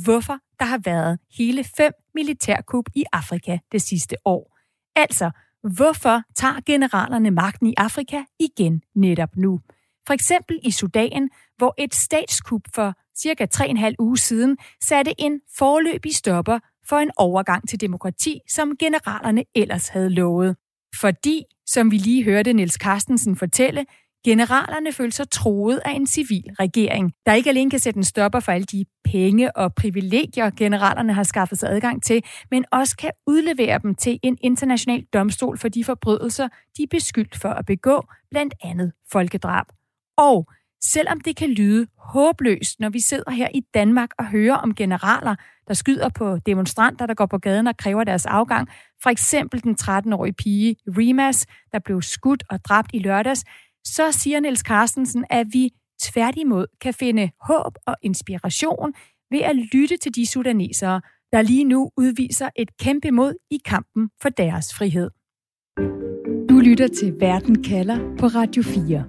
[0.05, 4.57] hvorfor der har været hele fem militærkup i Afrika det sidste år.
[4.97, 5.31] Altså,
[5.75, 9.61] Hvorfor tager generalerne magten i Afrika igen netop nu?
[10.07, 16.15] For eksempel i Sudan, hvor et statskup for cirka 3,5 uge siden satte en forløbig
[16.17, 20.57] stopper for en overgang til demokrati, som generalerne ellers havde lovet.
[21.01, 23.87] Fordi, som vi lige hørte Niels Carstensen fortælle,
[24.27, 28.41] Generalerne følte sig troet af en civil regering, der ikke alene kan sætte en stopper
[28.41, 33.11] for alle de penge og privilegier, generalerne har skaffet sig adgang til, men også kan
[33.27, 38.05] udlevere dem til en international domstol for de forbrydelser, de er beskyldt for at begå,
[38.31, 39.67] blandt andet folkedrab.
[40.17, 40.49] Og
[40.83, 45.35] selvom det kan lyde håbløst, når vi sidder her i Danmark og hører om generaler,
[45.69, 48.69] der skyder på demonstranter, der går på gaden og kræver deres afgang,
[49.03, 53.45] for eksempel den 13-årige pige Rimas, der blev skudt og dræbt i lørdags,
[53.87, 55.71] så siger Niels Carstensen, at vi
[56.03, 58.95] tværtimod kan finde håb og inspiration
[59.31, 61.01] ved at lytte til de sudanesere,
[61.33, 65.11] der lige nu udviser et kæmpe mod i kampen for deres frihed.
[66.49, 69.05] Du lytter til Verden kalder på Radio 4.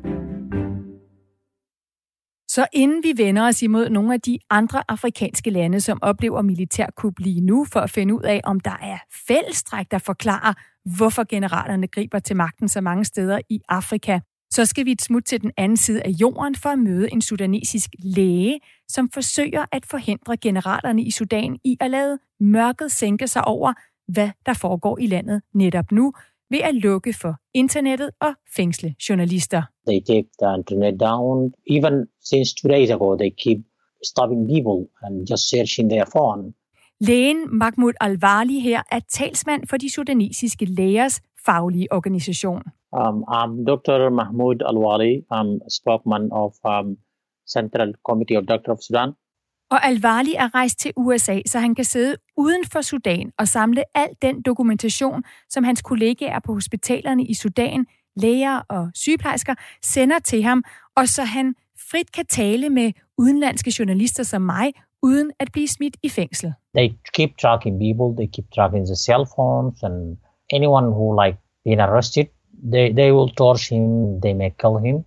[2.49, 7.19] Så inden vi vender os imod nogle af de andre afrikanske lande, som oplever militærkup
[7.19, 10.53] lige nu, for at finde ud af, om der er fællestræk, der forklarer,
[10.97, 14.19] hvorfor generalerne griber til magten så mange steder i Afrika,
[14.51, 17.21] så skal vi et smut til den anden side af jorden for at møde en
[17.21, 23.45] sudanesisk læge, som forsøger at forhindre generalerne i Sudan i at lade mørket sænke sig
[23.45, 23.73] over,
[24.07, 26.13] hvad der foregår i landet netop nu,
[26.49, 29.63] ved at lukke for internettet og fængsle journalister.
[29.87, 31.53] They take the internet down.
[31.69, 33.59] Even since two days ago, they keep
[34.05, 36.53] stopping people and just searching their phone.
[36.99, 42.61] Lægen Mahmoud Al-Wali her er talsmand for de sudanesiske lægers faglige organisation.
[42.99, 44.09] Um, I'm Dr.
[44.09, 45.13] Mahmoud Alwali.
[45.31, 46.97] I'm spokesman of um,
[47.55, 49.13] Central Committee of Doctors of Sudan.
[49.69, 53.83] Og Alvali er rejst til USA, så han kan sidde uden for Sudan og samle
[53.97, 60.43] al den dokumentation, som hans kollegaer på hospitalerne i Sudan, læger og sygeplejersker, sender til
[60.43, 60.63] ham,
[60.95, 61.55] og så han
[61.91, 64.73] frit kan tale med udenlandske journalister som mig,
[65.03, 66.53] uden at blive smidt i fængsel.
[66.77, 70.17] They keep tracking people, they keep tracking the cell phones, and
[70.53, 72.27] anyone who like been arrested
[72.71, 75.05] They, they will torture him, they may kill him.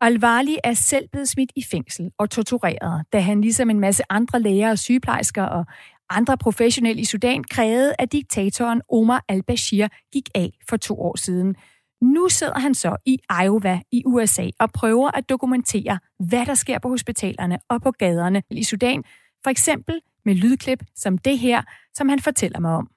[0.00, 4.40] Alvali er selv blevet smidt i fængsel og tortureret, da han ligesom en masse andre
[4.40, 5.64] læger og sygeplejersker og
[6.10, 11.56] andre professionelle i Sudan krævede, at diktatoren Omar al-Bashir gik af for to år siden.
[12.02, 16.78] Nu sidder han så i Iowa i USA og prøver at dokumentere, hvad der sker
[16.78, 19.04] på hospitalerne og på gaderne i Sudan,
[19.44, 21.62] for eksempel med lydklip som det her,
[21.94, 22.90] som han fortæller mig om.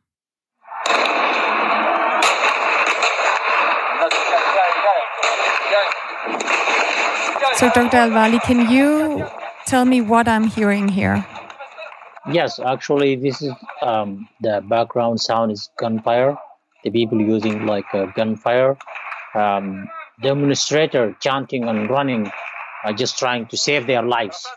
[7.60, 7.98] So, Dr.
[7.98, 9.28] Alvali, can you
[9.66, 11.26] tell me what I'm hearing here?
[12.32, 16.38] Yes, actually, this is um, the background sound is gunfire.
[16.86, 18.78] The people using like uh, gunfire.
[19.36, 19.90] Um,
[20.22, 22.32] demonstrator chanting and running,
[22.86, 24.48] uh, just trying to save their lives.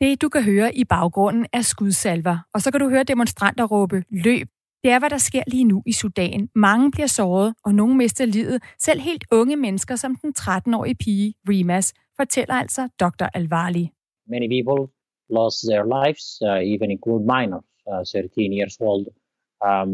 [0.00, 4.02] Det, du kan høre i baggrunden, er skudsalver, og så kan du høre demonstranter råbe
[4.10, 4.48] løb.
[4.86, 6.48] Det er, hvad der sker lige nu i Sudan.
[6.54, 8.62] Mange bliver såret, og nogle mister livet.
[8.78, 13.26] Selv helt unge mennesker, som den 13-årige pige Rimas, fortæller altså Dr.
[13.34, 13.90] Alvali.
[14.28, 14.80] Many people
[15.38, 19.06] lost their lives, uh, even include minors, uh, 13 years old
[19.68, 19.90] um,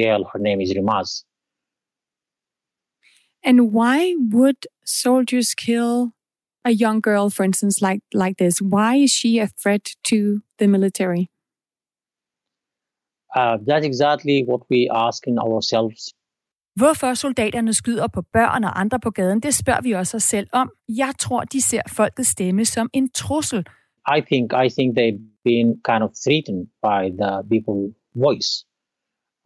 [0.00, 0.20] girl.
[0.32, 1.10] Her name is Rimaz.
[3.48, 3.98] And why
[4.34, 5.92] would soldiers kill
[6.64, 8.54] a young girl, for instance, like like this?
[8.74, 10.18] Why is she a threat to
[10.58, 11.24] the military?
[13.36, 16.14] Uh, that's exactly what we asking ourselves.
[16.76, 20.46] Hvorfor soldaterne skyder på børn og andre på gaden, det spørger vi også os selv
[20.52, 20.70] om.
[20.88, 23.64] Jeg tror, de ser folkets stemme som en trussel.
[24.16, 28.50] I think I think they've been kind of threatened by the people's voice.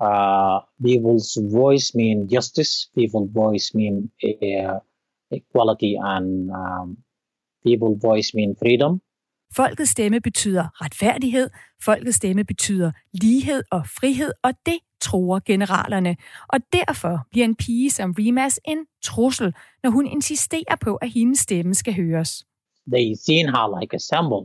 [0.01, 1.29] Uh, people's
[1.61, 2.73] voice mean justice.
[2.99, 4.79] People's voice mean uh,
[5.31, 6.97] equality, and um,
[7.67, 9.01] people's voice mean freedom.
[9.57, 11.51] Folkets stemme betyder retfærdighed,
[11.85, 16.17] folkets stemme betyder lighed og frihed, og det tror generalerne.
[16.49, 21.39] Og derfor bliver en pige som Rimas en trussel, når hun insisterer på, at hendes
[21.39, 22.45] stemme skal høres.
[22.93, 24.43] They seen her like a symbol,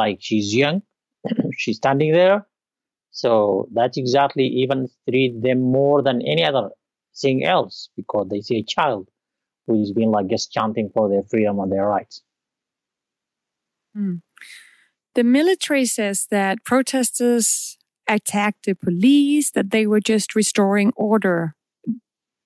[0.00, 0.82] like she's young,
[1.60, 2.38] she's standing there.
[3.12, 3.30] So
[3.76, 6.66] that's exactly even treat them more than any other
[7.22, 9.04] thing else because they see a child
[9.66, 12.22] who is being like just chanting for their freedom and their rights.
[13.96, 14.22] Mm.
[15.14, 17.76] The military says that protesters
[18.08, 21.54] attacked the police, that they were just restoring order.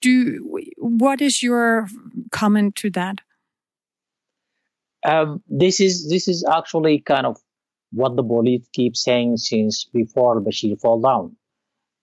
[0.01, 1.89] Do what is your
[2.31, 3.21] comment to that?
[5.05, 7.39] Um, this is this is actually kind of
[7.93, 11.37] what the police keep saying since before Bashir fall down,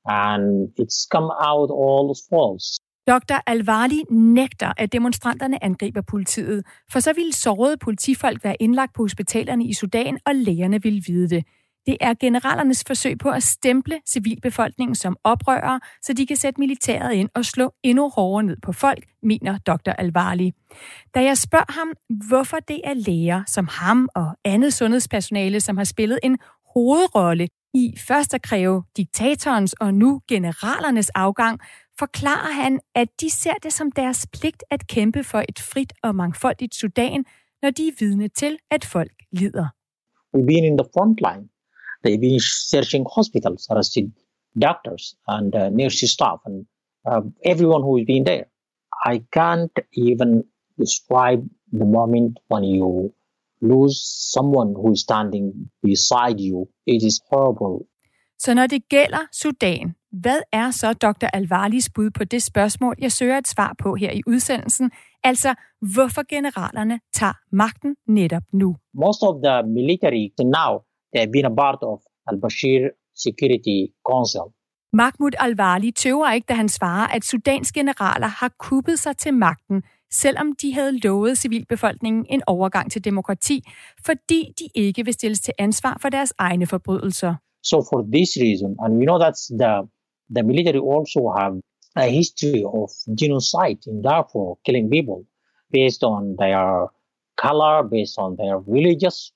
[0.06, 2.80] and it's come out all false.
[3.08, 3.36] Dr.
[3.48, 9.66] Alvali nægter, at demonstranterne angriber politiet, for så ville sårede politifolk være indlagt på hospitalerne
[9.66, 11.46] i Sudan, og lægerne ville vide det.
[11.86, 17.14] Det er generalernes forsøg på at stemple civilbefolkningen som oprørere, så de kan sætte militæret
[17.14, 19.92] ind og slå endnu hårdere ned på folk, mener dr.
[19.92, 20.52] Alvarli.
[21.16, 21.94] Da jeg spørger ham,
[22.28, 26.38] hvorfor det er læger som ham og andet sundhedspersonale, som har spillet en
[26.74, 31.60] hovedrolle i først at kræve diktatorens og nu generalernes afgang,
[32.04, 36.16] forklarer han, at de ser det som deres pligt at kæmpe for et frit og
[36.16, 37.26] mangfoldigt Sudan,
[37.62, 39.68] når de er vidne til, at folk lider.
[40.34, 41.46] We've been in the front line.
[42.04, 44.08] They've been searching hospitals, arrested
[44.68, 46.58] doctors and uh, nurses staff and
[47.10, 48.46] uh, everyone who has been there.
[49.14, 50.30] I can't even
[50.84, 51.42] describe
[51.80, 53.14] the moment when you
[53.62, 53.98] lose
[54.36, 55.46] someone who is standing
[55.84, 56.58] beside you.
[56.86, 57.88] It is horrible.
[58.44, 61.28] Så når det gælder Sudan, hvad er så Dr.
[61.34, 64.92] Alvarlis bud på det spørgsmål, jeg søger et svar på her i udsendelsen?
[65.24, 65.56] Altså,
[65.94, 68.76] hvorfor generalerne tager magten netop nu?
[68.94, 70.26] Most of the military
[70.58, 70.72] now,
[71.14, 72.82] they have been a part of al-Bashir
[73.26, 74.46] Security Council.
[74.94, 79.84] Mahmoud Alvali tøver ikke, da han svarer, at Sudans generaler har kuppet sig til magten,
[80.12, 83.64] selvom de havde lovet civilbefolkningen en overgang til demokrati,
[84.06, 87.36] fordi de ikke vil stilles til ansvar for deres egne forbrydelser.
[87.62, 89.88] So for this reason, and we know that the
[90.30, 91.54] the military also have
[91.96, 95.26] a history of genocide in Darfur, killing people
[95.72, 96.88] based on their
[97.38, 99.32] color, based on their religious,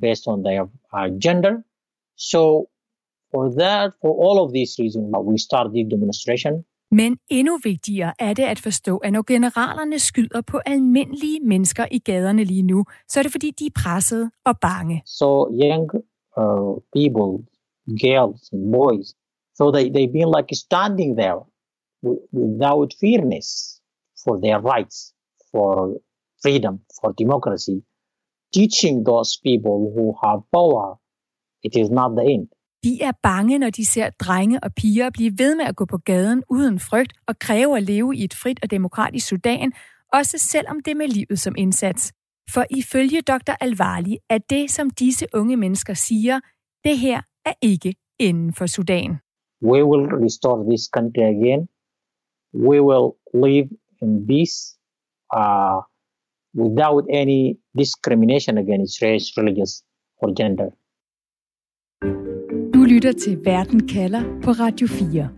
[0.00, 1.64] based on their uh, gender.
[2.16, 2.68] So
[3.30, 6.64] for that, for all of these reasons, we started the demonstration.
[6.90, 11.98] Men endnu vigtigere er det at forstå, at når generalerne skyder på almindelige mennesker i
[11.98, 15.02] gaderne lige nu, så er det fordi, de er pressede og bange.
[15.06, 15.90] So young
[16.36, 17.46] uh, people,
[17.96, 19.14] girls and boys,
[19.54, 21.40] so they, they've been like standing there
[22.32, 23.80] without fairness
[24.24, 25.12] for their rights,
[25.52, 25.98] for
[26.42, 27.82] freedom, for democracy,
[28.52, 30.96] teaching those people who have power,
[31.62, 32.48] it is not the end.
[32.84, 35.98] De er bange, når de ser drenge og piger blive ved med at gå på
[35.98, 39.72] gaden uden frygt og kræve at leve i et frit og demokratisk Sudan,
[40.12, 42.12] også selvom det er med livet som indsats.
[42.50, 43.52] For ifølge dr.
[43.60, 46.40] Alvarli er det, som disse unge mennesker siger,
[46.84, 49.10] det her er ikke inden for Sudan.
[49.62, 51.62] We will restore this country again.
[52.68, 53.08] We will
[53.46, 53.68] live
[54.02, 54.56] in peace
[55.40, 55.78] uh,
[56.64, 57.42] without any
[57.82, 59.72] discrimination against race, religious
[60.22, 60.68] or gender.
[62.74, 65.30] Du lytter til Verden kalder på Radio 4.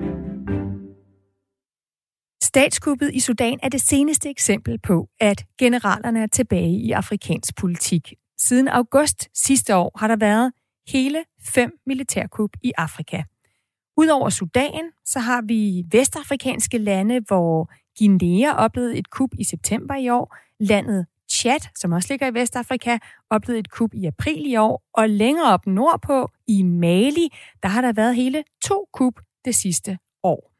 [2.42, 8.14] Statskuppet i Sudan er det seneste eksempel på, at generalerne er tilbage i afrikansk politik.
[8.38, 10.52] Siden august sidste år har der været
[10.92, 11.24] hele
[11.54, 13.22] fem militærkup i Afrika.
[13.96, 20.08] Udover Sudan, så har vi vestafrikanske lande, hvor Guinea oplevede et kup i september i
[20.08, 22.98] år, landet Chad, som også ligger i Vestafrika,
[23.30, 27.28] oplevede et kup i april i år, og længere op nordpå i Mali,
[27.62, 30.52] der har der været hele to kup det sidste år.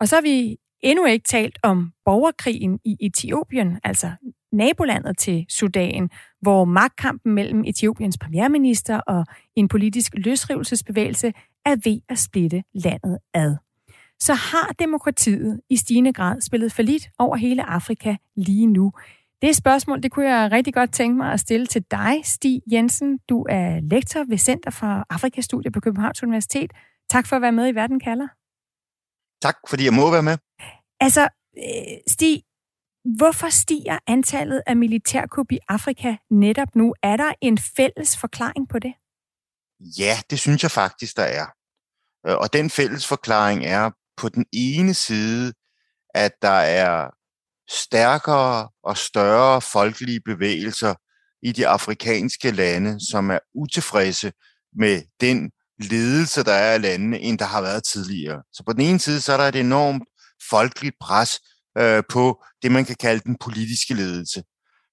[0.00, 4.10] Og så har vi endnu ikke talt om borgerkrigen i Etiopien, altså
[4.52, 6.10] nabolandet til Sudan,
[6.40, 9.24] hvor magtkampen mellem Etiopiens premierminister og
[9.56, 11.32] en politisk løsrivelsesbevægelse
[11.66, 13.56] er ved at splitte landet ad.
[14.20, 18.92] Så har demokratiet i stigende grad spillet for lidt over hele Afrika lige nu.
[19.42, 23.18] Det spørgsmål, det kunne jeg rigtig godt tænke mig at stille til dig, Stig Jensen.
[23.28, 26.72] Du er lektor ved Center for Afrikastudier på Københavns Universitet.
[27.10, 28.28] Tak for at være med i Verden kalder.
[29.42, 30.36] Tak, fordi jeg må være med.
[31.00, 31.28] Altså,
[32.06, 32.42] Stig,
[33.04, 36.94] hvorfor stiger antallet af militærkup i Afrika netop nu?
[37.02, 38.94] Er der en fælles forklaring på det?
[39.98, 41.46] Ja, det synes jeg faktisk, der er.
[42.26, 45.52] Øh, og den fælles forklaring er på den ene side,
[46.14, 47.10] at der er
[47.70, 50.94] stærkere og større folkelige bevægelser
[51.42, 54.32] i de afrikanske lande, som er utilfredse
[54.78, 58.42] med den ledelse, der er af landene, end der har været tidligere.
[58.52, 60.02] Så på den ene side, så er der et enormt
[60.50, 61.40] folkeligt pres
[61.78, 64.42] øh, på det, man kan kalde den politiske ledelse.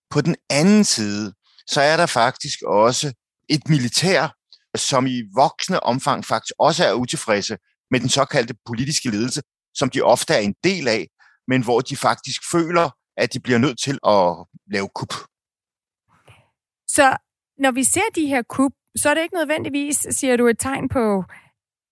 [0.09, 1.33] På den anden side,
[1.67, 3.13] så er der faktisk også
[3.49, 4.33] et militær,
[4.75, 7.57] som i voksende omfang faktisk også er utilfredse
[7.91, 9.41] med den såkaldte politiske ledelse,
[9.73, 11.07] som de ofte er en del af,
[11.47, 15.13] men hvor de faktisk føler, at de bliver nødt til at lave kup.
[16.87, 17.17] Så
[17.57, 20.89] når vi ser de her kup, så er det ikke nødvendigvis, siger du, et tegn
[20.89, 21.23] på,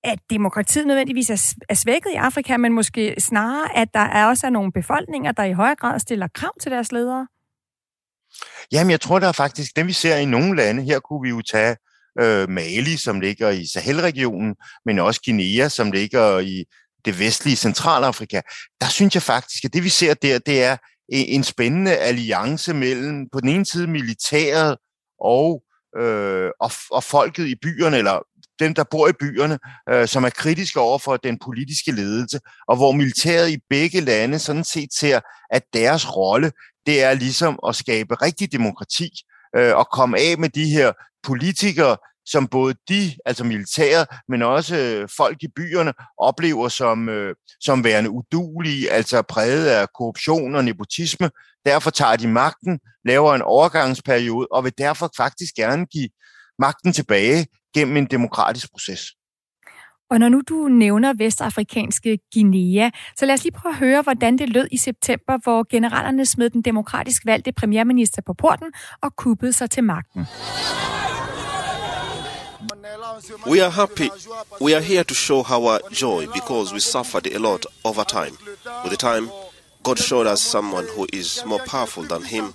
[0.06, 1.30] at demokratiet nødvendigvis
[1.70, 5.44] er svækket i Afrika, men måske snarere, at der er også er nogle befolkninger, der
[5.44, 7.28] i højere grad stiller krav til deres ledere?
[8.72, 11.30] Jamen, jeg tror, der er faktisk, det vi ser i nogle lande, her kunne vi
[11.30, 11.76] jo tage
[12.22, 16.66] øh, Mali, som ligger i Sahel-regionen, men også Guinea, som ligger i
[17.06, 18.42] det vestlige Centralafrika,
[18.82, 20.78] der synes jeg faktisk, at det vi ser der, det er
[21.10, 24.78] en spændende alliance mellem på den ene side militæret
[25.20, 25.64] og,
[25.98, 28.20] øh, og, og folket i byerne, eller
[28.60, 32.76] dem, der bor i byerne, øh, som er kritiske over for den politiske ledelse, og
[32.76, 35.20] hvor militæret i begge lande sådan set ser,
[35.52, 36.52] at deres rolle,
[36.86, 39.10] det er ligesom at skabe rigtig demokrati,
[39.56, 40.92] øh, og komme af med de her
[41.24, 47.36] politikere, som både de, altså militæret, men også øh, folk i byerne, oplever som, øh,
[47.60, 51.30] som værende udulige, altså præget af korruption og nepotisme.
[51.66, 56.10] Derfor tager de magten, laver en overgangsperiode, og vil derfor faktisk gerne give
[56.60, 59.02] magten tilbage gennem en demokratisk proces.
[60.10, 64.38] Og når nu du nævner vestafrikanske Guinea, så lad os lige prøve at høre, hvordan
[64.38, 68.68] det lød i september, hvor generalerne smed den demokratisk valgte premierminister på porten
[69.02, 70.26] og kuppede sig til magten.
[73.48, 74.10] We are happy.
[74.62, 78.36] We are here to show our joy because we suffered a lot over time.
[78.84, 79.30] With the time,
[79.84, 82.46] God showed us someone who is more powerful than him.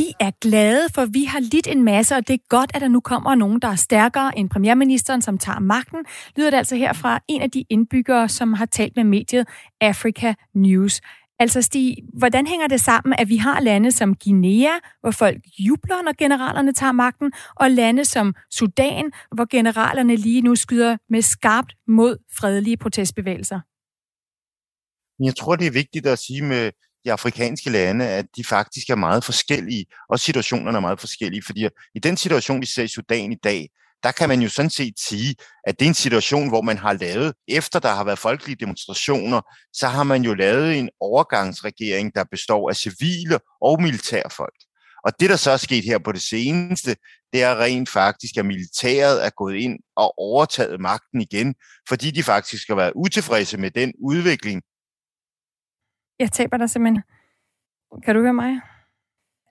[0.00, 2.88] Vi er glade, for vi har lidt en masse, og det er godt, at der
[2.88, 6.04] nu kommer nogen, der er stærkere end premierministeren, som tager magten,
[6.36, 9.48] lyder det altså her fra en af de indbyggere, som har talt med mediet
[9.80, 11.00] Africa News.
[11.38, 14.70] Altså Stig, hvordan hænger det sammen, at vi har lande som Guinea,
[15.00, 20.54] hvor folk jubler, når generalerne tager magten, og lande som Sudan, hvor generalerne lige nu
[20.54, 23.60] skyder med skarpt mod fredelige protestbevægelser?
[25.24, 26.70] Jeg tror, det er vigtigt at sige med
[27.04, 31.68] de afrikanske lande, at de faktisk er meget forskellige, og situationerne er meget forskellige, fordi
[31.94, 33.68] i den situation, vi ser i Sudan i dag,
[34.02, 35.34] der kan man jo sådan set sige,
[35.66, 39.40] at det er en situation, hvor man har lavet, efter der har været folkelige demonstrationer,
[39.72, 44.54] så har man jo lavet en overgangsregering, der består af civile og militærfolk.
[45.04, 46.96] Og det, der så er sket her på det seneste,
[47.32, 51.54] det er rent faktisk, at militæret er gået ind og overtaget magten igen,
[51.88, 54.62] fordi de faktisk har været utilfredse med den udvikling.
[56.22, 57.02] Jeg taber dig simpelthen.
[58.04, 58.50] Kan du høre mig?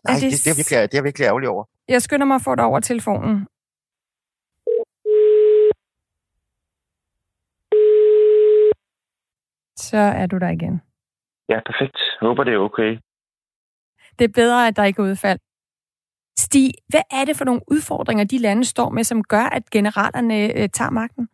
[0.07, 1.63] Nej, det, det, er virkelig, det er virkelig ærgerligt over.
[1.88, 3.47] Jeg skynder mig at få dig over telefonen.
[9.88, 10.82] Så er du der igen.
[11.49, 11.97] Ja, perfekt.
[12.22, 12.91] Jeg håber, det er okay.
[14.20, 15.39] Det er bedre, at der ikke er udfald.
[16.38, 20.53] Stig, hvad er det for nogle udfordringer, de lande står med, som gør, at generalerne
[20.61, 21.30] øh, tager magten?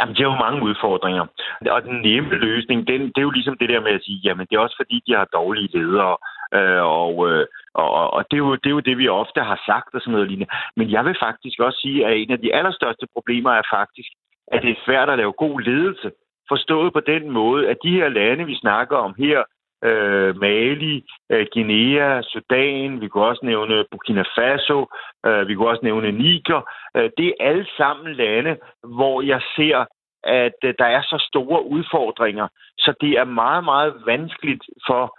[0.00, 1.26] Jamen, det har jo mange udfordringer.
[1.70, 4.46] Og den nemme løsning, den, det er jo ligesom det der med at sige, jamen,
[4.46, 6.16] det er også fordi, de har dårlige ledere.
[6.54, 9.60] Øh, og, øh, og, og det, er jo, det er jo det, vi ofte har
[9.66, 10.52] sagt og sådan noget lignende.
[10.76, 14.10] Men jeg vil faktisk også sige, at en af de allerstørste problemer er faktisk,
[14.52, 16.10] at det er svært at lave god ledelse.
[16.48, 19.42] Forstået på den måde, at de her lande, vi snakker om her,
[19.84, 24.86] øh, Mali, øh, Guinea, Sudan, vi kunne også nævne Burkina Faso,
[25.26, 26.60] øh, vi kunne også nævne Niger.
[26.96, 28.56] Øh, det er alle sammen lande,
[28.96, 29.84] hvor jeg ser,
[30.24, 32.48] at øh, der er så store udfordringer,
[32.78, 35.18] så det er meget, meget vanskeligt for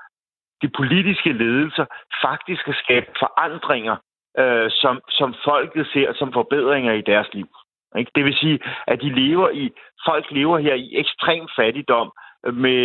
[0.61, 1.85] de politiske ledelser
[2.25, 3.95] faktisk at skabe forandringer,
[4.37, 7.47] øh, som, som folket ser som forbedringer i deres liv.
[7.97, 8.11] Ikke?
[8.15, 9.71] Det vil sige, at de lever i,
[10.05, 12.11] folk lever her i ekstrem fattigdom,
[12.43, 12.83] med,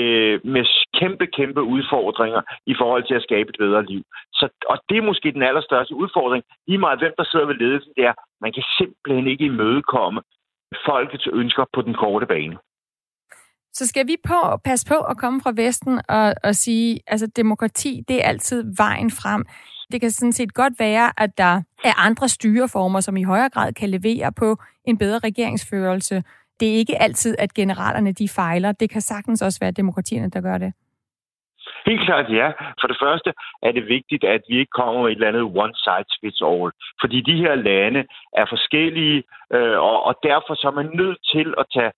[0.54, 0.64] med
[0.98, 4.02] kæmpe, kæmpe udfordringer i forhold til at skabe et bedre liv.
[4.32, 6.44] Så, og det er måske den allerstørste udfordring.
[6.68, 10.20] Lige meget hvem der sidder ved ledelsen, det er, man kan simpelthen ikke imødekomme
[10.86, 12.56] folkets ønsker på den korte bane.
[13.72, 18.02] Så skal vi på, passe på at komme fra Vesten og, og sige, altså demokrati,
[18.08, 19.44] det er altid vejen frem.
[19.92, 23.72] Det kan sådan set godt være, at der er andre styreformer, som i højere grad
[23.72, 26.22] kan levere på en bedre regeringsførelse.
[26.60, 28.72] Det er ikke altid, at generalerne de fejler.
[28.72, 30.72] Det kan sagtens også være demokratierne, der gør det.
[31.86, 32.48] Helt klart ja.
[32.80, 33.30] For det første
[33.62, 36.70] er det vigtigt, at vi ikke kommer med et eller andet one size fits all.
[37.00, 38.04] Fordi de her lande
[38.40, 41.92] er forskellige, øh, og, og derfor så er man nødt til at tage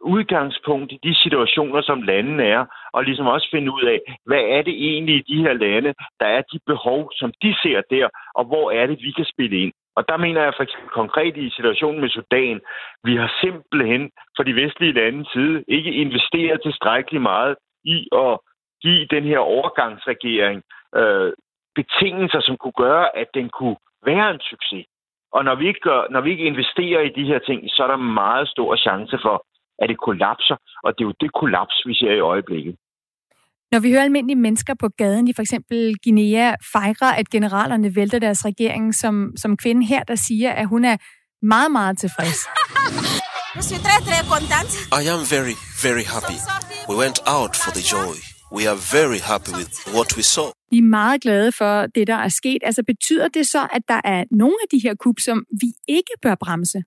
[0.00, 4.62] udgangspunkt i de situationer, som landene er, og ligesom også finde ud af, hvad er
[4.62, 8.44] det egentlig i de her lande, der er de behov, som de ser der, og
[8.44, 9.72] hvor er det, vi kan spille ind.
[9.98, 12.60] Og der mener jeg for eksempel konkret i situationen med Sudan,
[13.04, 18.38] vi har simpelthen fra de vestlige landes side ikke investeret tilstrækkeligt meget i at
[18.82, 20.62] give den her overgangsregering
[20.96, 21.32] øh,
[21.74, 24.86] betingelser, som kunne gøre, at den kunne være en succes.
[25.32, 27.86] Og når vi, ikke gør, når vi ikke investerer i de her ting, så er
[27.86, 29.36] der meget stor chance for,
[29.78, 30.56] at det kollapser.
[30.84, 32.76] Og det er jo det kollaps, vi ser i øjeblikket.
[33.72, 38.18] Når vi hører almindelige mennesker på gaden i for eksempel Guinea fejre, at generalerne vælter
[38.18, 40.96] deres regering, som, som kvinde her, der siger, at hun er
[41.42, 42.38] meget, meget tilfreds.
[45.02, 45.54] I am very,
[45.86, 46.38] very happy.
[46.88, 48.16] We went out for the joy.
[48.56, 50.48] We are very happy with what we saw.
[50.70, 52.58] Vi er meget glade for det, der er sket.
[52.62, 56.12] Altså betyder det så, at der er nogle af de her kup, som vi ikke
[56.22, 56.82] bør bremse?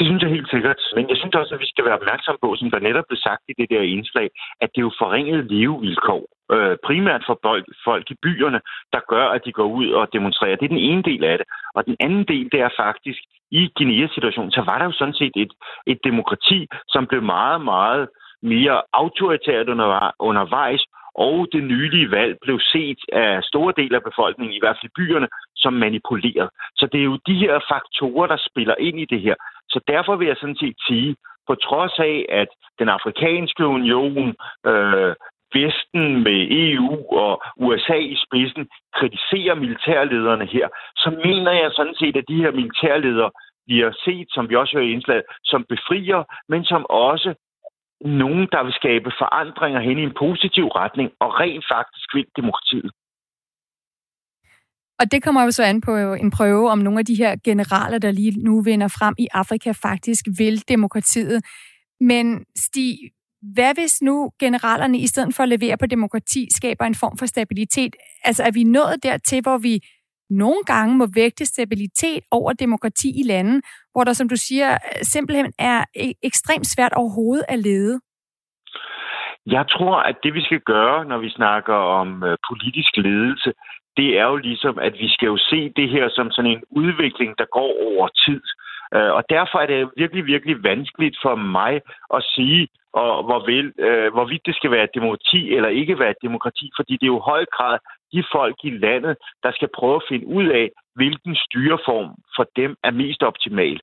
[0.00, 0.80] Det synes jeg helt sikkert.
[0.96, 3.42] Men jeg synes også, at vi skal være opmærksom på, som der netop blev sagt
[3.48, 4.28] i det der indslag,
[4.62, 6.22] at det er jo forringet levevilkår.
[6.54, 7.36] øh, primært for
[7.84, 8.60] folk, i byerne,
[8.92, 10.56] der gør, at de går ud og demonstrerer.
[10.56, 11.46] Det er den ene del af det.
[11.74, 13.20] Og den anden del, det er faktisk,
[13.50, 15.52] i Guinea situation så var der jo sådan set et,
[15.86, 18.08] et demokrati, som blev meget, meget
[18.42, 20.82] mere autoritært under, undervejs,
[21.14, 24.96] og det nylige valg blev set af store dele af befolkningen, i hvert fald i
[24.98, 26.48] byerne, som manipuleret.
[26.78, 29.34] Så det er jo de her faktorer, der spiller ind i det her.
[29.70, 31.16] Så derfor vil jeg sådan set sige,
[31.48, 32.48] på trods af, at
[32.78, 34.34] den afrikanske union,
[34.66, 35.14] øh,
[35.54, 38.68] Vesten med EU og USA i spidsen
[38.98, 43.30] kritiserer militærlederne her, så mener jeg sådan set, at de her militærledere
[43.66, 47.34] bliver set, som vi også hører i indslaget, som befrier, men som også
[48.00, 52.90] nogen, der vil skabe forandringer hen i en positiv retning og rent faktisk vil demokratiet.
[55.00, 57.36] Og det kommer jo så an på øh, en prøve, om nogle af de her
[57.44, 61.42] generaler, der lige nu vinder frem i Afrika, faktisk vil demokratiet.
[62.00, 62.96] Men Stig,
[63.54, 67.26] hvad hvis nu generalerne i stedet for at levere på demokrati, skaber en form for
[67.26, 67.96] stabilitet?
[68.24, 69.80] Altså er vi nået dertil, hvor vi
[70.30, 75.52] nogle gange må vægte stabilitet over demokrati i landet, hvor der, som du siger, simpelthen
[75.58, 78.00] er e-, ekstremt svært overhovedet at lede?
[79.46, 83.52] Jeg tror, at det vi skal gøre, når vi snakker om øh, politisk ledelse,
[84.00, 87.38] det er jo ligesom, at vi skal jo se det her som sådan en udvikling,
[87.38, 88.42] der går over tid.
[88.94, 91.74] Øh, og derfor er det virkelig, virkelig vanskeligt for mig
[92.16, 96.10] at sige, og hvor vil, øh, hvorvidt det skal være et demokrati eller ikke være
[96.10, 97.78] et demokrati, fordi det er jo i høj grad
[98.12, 102.76] de folk i landet, der skal prøve at finde ud af, hvilken styreform for dem
[102.84, 103.80] er mest optimal.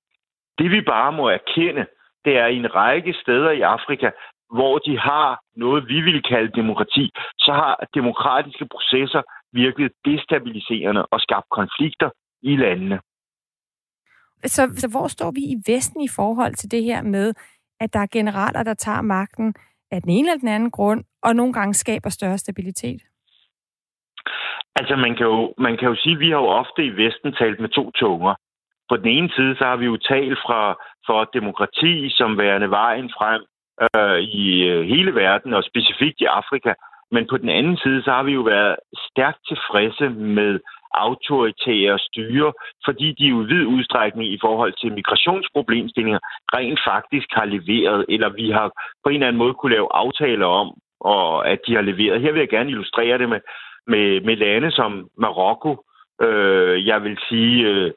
[0.60, 1.86] Det vi bare må erkende,
[2.26, 4.10] det er i en række steder i Afrika,
[4.58, 9.22] hvor de har noget, vi vil kalde demokrati, så har demokratiske processer
[9.54, 12.10] virket destabiliserende og skabt konflikter
[12.42, 13.00] i landene.
[14.46, 17.34] Så, så hvor står vi i Vesten i forhold til det her med,
[17.80, 19.56] at der er generaler, der tager magten
[19.92, 23.02] af den ene eller den anden grund, og nogle gange skaber større stabilitet?
[24.76, 27.34] Altså, man kan, jo, man kan jo sige, at vi har jo ofte i Vesten
[27.34, 28.36] talt med to tunger.
[28.90, 30.76] På den ene side, så har vi jo talt fra,
[31.06, 33.42] for demokrati som værende vejen frem
[33.86, 36.74] øh, i øh, hele verden, og specifikt i Afrika.
[37.12, 38.76] Men på den anden side, så har vi jo været
[39.10, 40.60] stærkt tilfredse med
[40.94, 42.54] autoritære styre,
[42.86, 46.20] fordi de jo i vid udstrækning i forhold til migrationsproblemstillinger
[46.56, 48.68] rent faktisk har leveret, eller vi har
[49.04, 52.22] på en eller anden måde kunne lave aftaler om, og at de har leveret.
[52.22, 53.40] Her vil jeg gerne illustrere det med,
[53.88, 55.84] med, med lande som Marokko,
[56.22, 57.92] øh, jeg vil sige øh,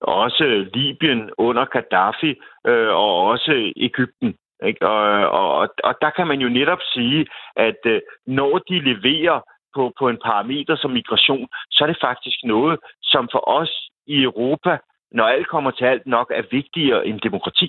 [0.00, 2.30] også Libyen under Gaddafi,
[2.66, 4.34] øh, og også Ægypten.
[4.68, 4.86] Ikke?
[4.88, 9.40] Og, og, og der kan man jo netop sige, at øh, når de leverer
[9.74, 13.72] på, på en parameter som migration, så er det faktisk noget, som for os
[14.06, 14.78] i Europa,
[15.12, 17.68] når alt kommer til alt, nok er vigtigere end demokrati.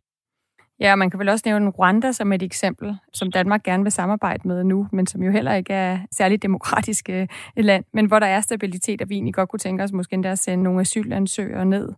[0.80, 4.48] Ja, man kan vel også nævne Rwanda som et eksempel, som Danmark gerne vil samarbejde
[4.48, 7.28] med nu, men som jo heller ikke er særligt demokratisk øh,
[7.58, 10.14] et land, men hvor der er stabilitet, og vi egentlig godt kunne tænke os måske
[10.14, 11.90] endda at sende nogle asylansøgere ned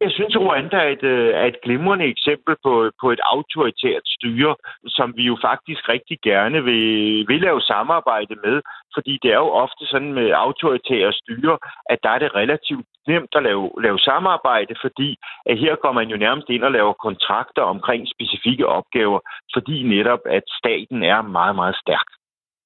[0.00, 4.56] jeg synes, Rwanda er et, øh, er et glimrende eksempel på, på et autoritært styre,
[4.86, 6.84] som vi jo faktisk rigtig gerne vil,
[7.28, 8.56] vil lave samarbejde med,
[8.94, 11.58] fordi det er jo ofte sådan med autoritære styre,
[11.92, 16.08] at der er det relativt nemt at lave, lave samarbejde, fordi at her går man
[16.08, 19.20] jo nærmest ind og laver kontrakter omkring specifikke opgaver,
[19.54, 22.08] fordi netop, at staten er meget, meget stærk.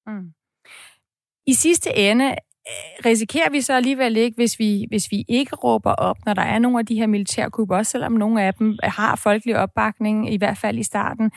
[0.07, 0.27] Mm.
[1.47, 2.35] I sidste ende
[2.67, 6.41] Øh, risikerer vi så alligevel ikke, hvis vi, hvis vi ikke råber op, når der
[6.41, 10.37] er nogle af de her militærkup, også selvom nogle af dem har folkelig opbakning, i
[10.37, 11.31] hvert fald i starten,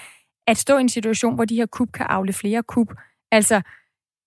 [0.47, 2.89] at stå i en situation, hvor de her kup kan afle flere kup.
[3.33, 3.61] Altså,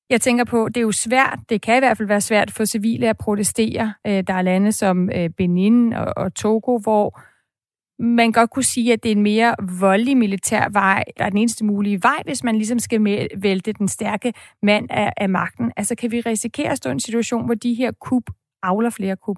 [0.09, 2.65] jeg tænker på, det er jo svært, det kan i hvert fald være svært for
[2.65, 3.93] civile at protestere.
[4.07, 7.21] Øh, der er lande som øh, Benin og, og Togo, hvor
[8.01, 11.37] man godt kunne sige, at det er en mere voldelig militær vej, der er den
[11.37, 12.99] eneste mulige vej, hvis man ligesom skal
[13.41, 14.33] vælte den stærke
[14.63, 15.71] mand af, af magten.
[15.77, 18.23] Altså kan vi risikere at stå i en situation, hvor de her kup
[18.63, 19.37] afler flere kup?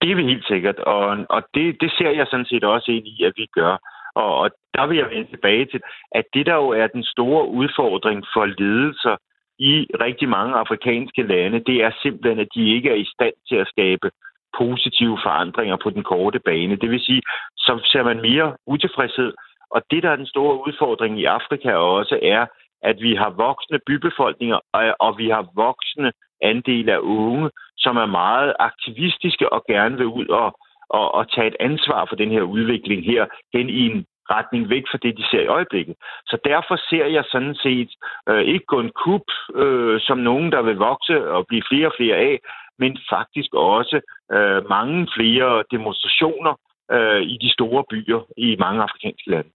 [0.00, 3.06] Det er vi helt sikkert, og, og det, det ser jeg sådan set også ind
[3.06, 3.76] i, at vi gør.
[4.14, 5.80] Og, og der vil jeg vende tilbage til,
[6.12, 9.16] at det der jo er den store udfordring for ledelser
[9.58, 13.56] i rigtig mange afrikanske lande, det er simpelthen, at de ikke er i stand til
[13.56, 14.10] at skabe
[14.58, 16.76] positive forandringer på den korte bane.
[16.76, 17.22] Det vil sige,
[17.56, 19.32] så ser man mere utilfredshed.
[19.70, 22.46] Og det, der er den store udfordring i Afrika også, er,
[22.82, 24.58] at vi har voksne bybefolkninger,
[25.00, 30.26] og vi har voksne andel af unge, som er meget aktivistiske og gerne vil ud
[30.26, 30.58] og,
[30.90, 34.84] og, og tage et ansvar for den her udvikling her hen i en retning væk
[34.90, 35.96] fra det, de ser i øjeblikket.
[36.26, 37.90] Så derfor ser jeg sådan set
[38.28, 42.16] øh, ikke kun kub øh, som nogen, der vil vokse og blive flere og flere
[42.16, 42.38] af,
[42.78, 44.00] men faktisk også
[44.32, 46.54] øh, mange flere demonstrationer
[46.94, 49.50] øh, i de store byer i mange afrikanske lande.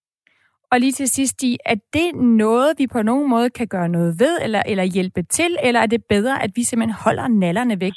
[0.72, 4.16] Og lige til sidst, Stig, er det noget, vi på nogen måde kan gøre noget
[4.20, 7.94] ved, eller, eller hjælpe til, eller er det bedre, at vi simpelthen holder nallerne væk?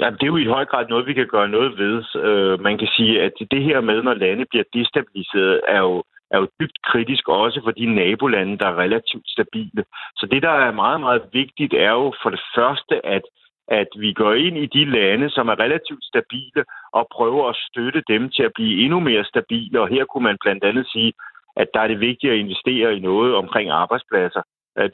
[0.00, 2.04] Ja, det er jo i høj grad noget, vi kan gøre noget ved.
[2.24, 6.38] Øh, man kan sige, at det her med, når lande bliver destabiliseret, er jo, er
[6.38, 9.84] jo dybt kritisk også for de nabolande, der er relativt stabile.
[10.16, 13.22] Så det, der er meget, meget vigtigt, er jo for det første, at
[13.68, 18.02] at vi går ind i de lande, som er relativt stabile, og prøver at støtte
[18.08, 19.80] dem til at blive endnu mere stabile.
[19.80, 21.12] Og her kunne man blandt andet sige,
[21.56, 24.42] at der er det vigtigt at investere i noget omkring arbejdspladser.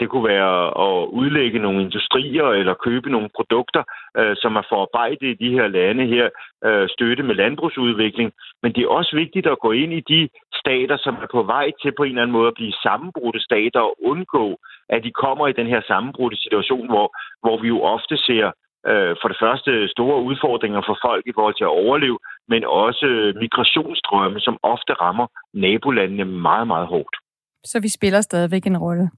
[0.01, 0.55] Det kunne være
[0.87, 3.83] at udlægge nogle industrier eller købe nogle produkter,
[4.17, 6.29] øh, som er forarbejdet i de her lande her,
[6.65, 8.33] øh, støtte med landbrugsudvikling.
[8.63, 11.71] Men det er også vigtigt at gå ind i de stater, som er på vej
[11.83, 14.59] til på en eller anden måde at blive sammenbrudte stater og undgå,
[14.89, 18.51] at de kommer i den her sammenbrudte situation, hvor, hvor vi jo ofte ser
[19.21, 22.19] for det første store udfordringer for folk i forhold til at overleve,
[22.49, 27.17] men også migrationsstrømme, som ofte rammer nabolandene meget, meget hårdt.
[27.65, 29.11] Så vi spiller stadigvæk en rolle?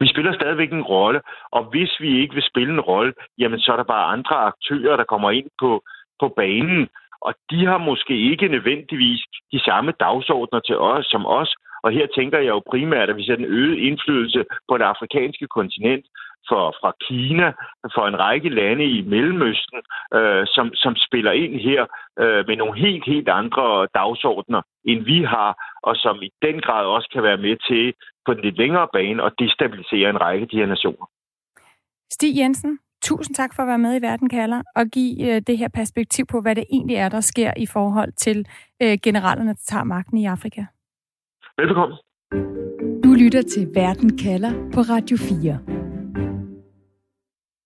[0.00, 1.20] Vi spiller stadigvæk en rolle,
[1.52, 4.96] og hvis vi ikke vil spille en rolle, jamen så er der bare andre aktører,
[4.96, 5.82] der kommer ind på,
[6.20, 6.88] på banen,
[7.20, 9.20] og de har måske ikke nødvendigvis
[9.52, 11.54] de samme dagsordner til os som os.
[11.84, 15.46] Og her tænker jeg jo primært, at vi ser en øget indflydelse på det afrikanske
[15.46, 16.04] kontinent,
[16.48, 17.48] for, fra Kina,
[17.94, 19.80] for en række lande i Mellemøsten,
[20.14, 21.82] øh, som, som spiller ind her
[22.22, 25.50] øh, med nogle helt, helt andre dagsordner, end vi har,
[25.82, 27.94] og som i den grad også kan være med til
[28.26, 31.06] på den lidt længere bane at destabilisere en række af de her nationer.
[32.10, 35.58] Stig Jensen, tusind tak for at være med i Verden kalder og give øh, det
[35.58, 38.46] her perspektiv på, hvad det egentlig er, der sker i forhold til
[38.82, 40.64] øh, generalerne, der tager magten i Afrika.
[41.58, 41.98] Velkommen.
[43.04, 45.83] Du lytter til Verden kalder på Radio 4.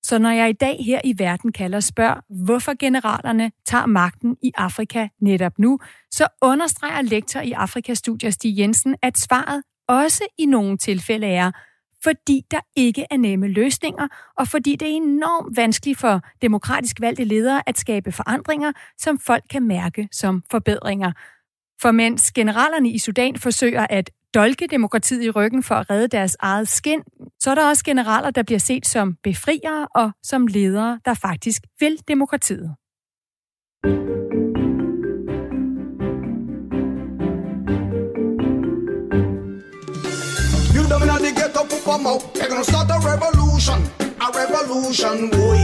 [0.09, 4.52] Så når jeg i dag her i Verden kalder spørg, hvorfor generalerne tager magten i
[4.56, 5.78] Afrika netop nu,
[6.11, 11.50] så understreger lektor i Afrikastudier Stig Jensen, at svaret også i nogle tilfælde er,
[12.02, 17.24] fordi der ikke er nemme løsninger, og fordi det er enormt vanskeligt for demokratisk valgte
[17.24, 21.12] ledere at skabe forandringer, som folk kan mærke som forbedringer.
[21.82, 26.37] For mens generalerne i Sudan forsøger at dolke demokratiet i ryggen for at redde deres
[26.41, 27.03] eget skin,
[27.41, 31.62] så er der også generaler, der bliver set som befriere og som ledere, der faktisk
[31.81, 32.74] vil demokratiet.
[40.76, 41.62] You the ghetto,
[42.35, 43.79] They're gonna start a revolution,
[44.20, 45.61] a revolution, boy.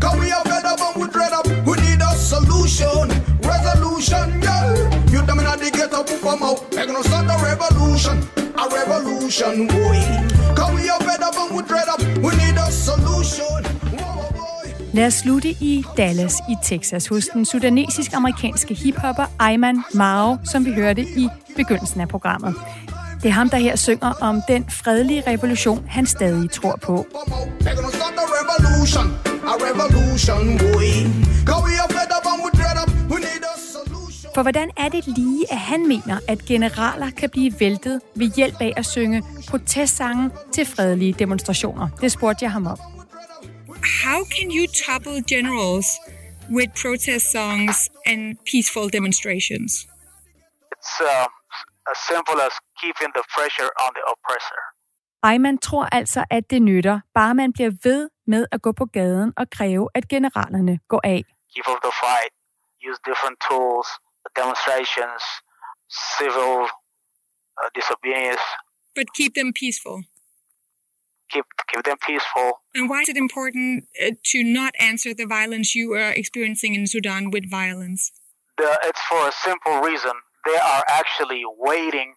[0.00, 1.46] Cause we are fed up and we dread up.
[1.68, 3.06] We need a solution,
[3.52, 5.12] resolution, yeah.
[5.12, 8.16] You the ghetto, They're gonna start a revolution,
[8.62, 9.98] a revolution, boy.
[10.56, 12.00] Cause we are fed up and we dread up.
[12.24, 13.60] We need a solution.
[14.92, 20.72] Lad os slutte i Dallas i Texas hos den sudanesisk-amerikanske hiphopper Ayman Mao, som vi
[20.72, 22.54] hørte i begyndelsen af programmet.
[23.22, 27.06] Det er ham, der her synger om den fredelige revolution, han stadig tror på.
[34.34, 38.60] For hvordan er det lige, at han mener, at generaler kan blive væltet ved hjælp
[38.60, 41.88] af at synge protestsange til fredelige demonstrationer?
[42.00, 42.78] Det spurgte jeg ham om.
[44.04, 45.88] How can you topple generals
[46.56, 47.76] with protest songs
[48.10, 48.20] and
[48.50, 49.70] peaceful demonstrations?
[50.72, 51.26] It's uh,
[51.92, 54.60] as simple as keeping the pressure on the oppressor.
[55.22, 59.32] Ayman tror altså, at det nytter, bare man bliver ved med at gå på gaden
[59.36, 61.22] og kræve, at generalerne går af.
[61.54, 62.32] Keep up the fight,
[62.88, 63.88] use different tools,
[64.34, 65.22] demonstrations,
[65.88, 66.66] civil
[67.60, 68.40] uh, disobedience.
[68.94, 70.02] But keep them peaceful.
[71.32, 72.60] Keep, keep them peaceful.
[72.74, 76.86] And why is it important uh, to not answer the violence you are experiencing in
[76.86, 78.12] Sudan with violence?
[78.58, 80.12] The, it's for a simple reason
[80.46, 82.14] they are actually waiting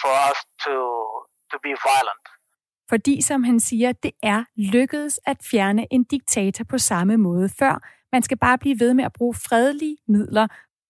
[0.00, 0.74] for us to,
[1.50, 2.24] to be violent.
[2.88, 7.88] Fordi, som han siger, det er lykkedes at fjerne en diktator på samme måde før.
[8.12, 10.46] Man skal bare blive ved med at bruge fredelige midler.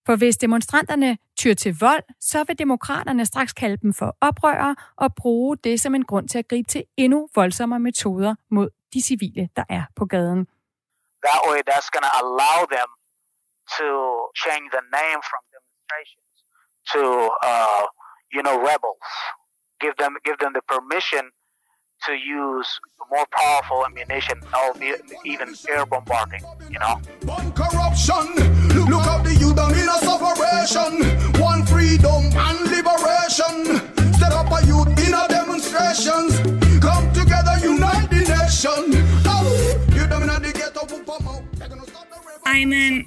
[0.06, 5.14] For hvis demonstranterne tyr til vold, så vil demokraterne straks kalde dem for oprørere og
[5.14, 9.48] bruge det som en grund til at gribe til endnu voldsommere metoder mod de civile,
[9.56, 10.46] der er på gaden.
[11.28, 12.88] That way, that's going to allow them
[13.78, 13.88] to
[14.44, 16.20] change the name from demonstration
[16.92, 17.02] to
[17.50, 17.84] uh,
[18.34, 19.08] you know rebels.
[19.82, 21.24] Give them give them the permission
[22.06, 22.70] to use
[23.12, 25.02] more powerful ammunition, albeit
[25.32, 26.44] even air bombarding.
[26.74, 26.94] You know.
[27.36, 28.65] One corruption.
[30.66, 31.40] Separation.
[31.40, 33.56] One freedom and liberation.
[34.14, 36.38] Step up a youth in a demonstrations.
[36.80, 38.92] Come together, unite the nation.
[39.94, 40.82] You them in the ghetto.
[42.46, 43.06] I'm.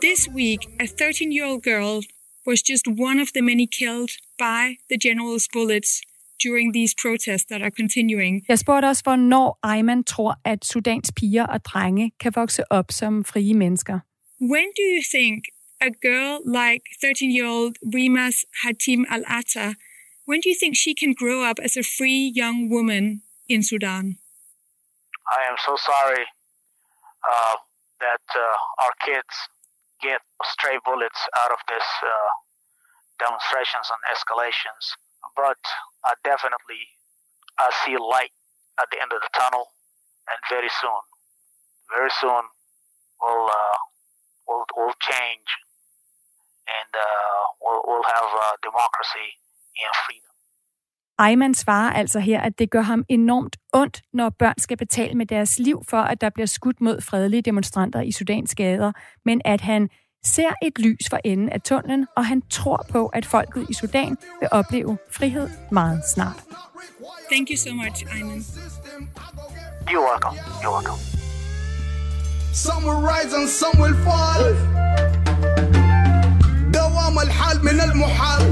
[0.00, 2.00] This week, a 13 year old girl
[2.46, 6.00] was just one of the many killed by the general's bullets
[6.38, 8.44] during these protests that are continuing.
[8.48, 13.24] Jeg spurgte også, hvornår Ayman tror, at Sudans piger og drenge kan vokse op som
[13.24, 13.98] frie mennesker.
[14.40, 15.44] When do you think
[15.80, 19.76] a girl like 13-year-old Rimas Hatim Al-Atta,
[20.26, 24.18] when do you think she can grow up as a free young woman in Sudan?
[25.26, 26.24] I am so sorry
[27.22, 27.56] uh,
[28.00, 29.34] that uh, our kids
[30.02, 32.30] get stray bullets out of this uh,
[33.18, 34.96] demonstrations and escalations.
[35.36, 35.60] But
[36.04, 36.80] I definitely
[37.58, 38.32] I see light
[38.80, 39.68] at the end of the tunnel,
[40.28, 41.02] and very soon,
[41.92, 42.44] very soon,
[43.20, 43.78] we'll uh,
[44.48, 45.48] we'll, we'll change,
[46.78, 49.28] and uh, we'll, we'll have uh, democracy
[49.84, 50.30] and freedom.
[51.18, 55.26] Ayman svarer altså her, at det gør ham enormt ondt, når børn skal betale med
[55.26, 58.92] deres liv for, at der bliver skudt mod fredelige demonstranter i Sudans gader,
[59.24, 59.88] men at han
[60.24, 64.16] ser et lys for enden af tunnelen, og han tror på, at folket i Sudan
[64.40, 66.44] vil opleve frihed meget snart.
[67.30, 68.44] Thank you so much, Ayman.
[69.90, 70.36] You're welcome.
[70.62, 70.98] You're welcome.
[72.52, 74.89] Some will rise and some will fall
[77.09, 78.43] دوام الحال من المحال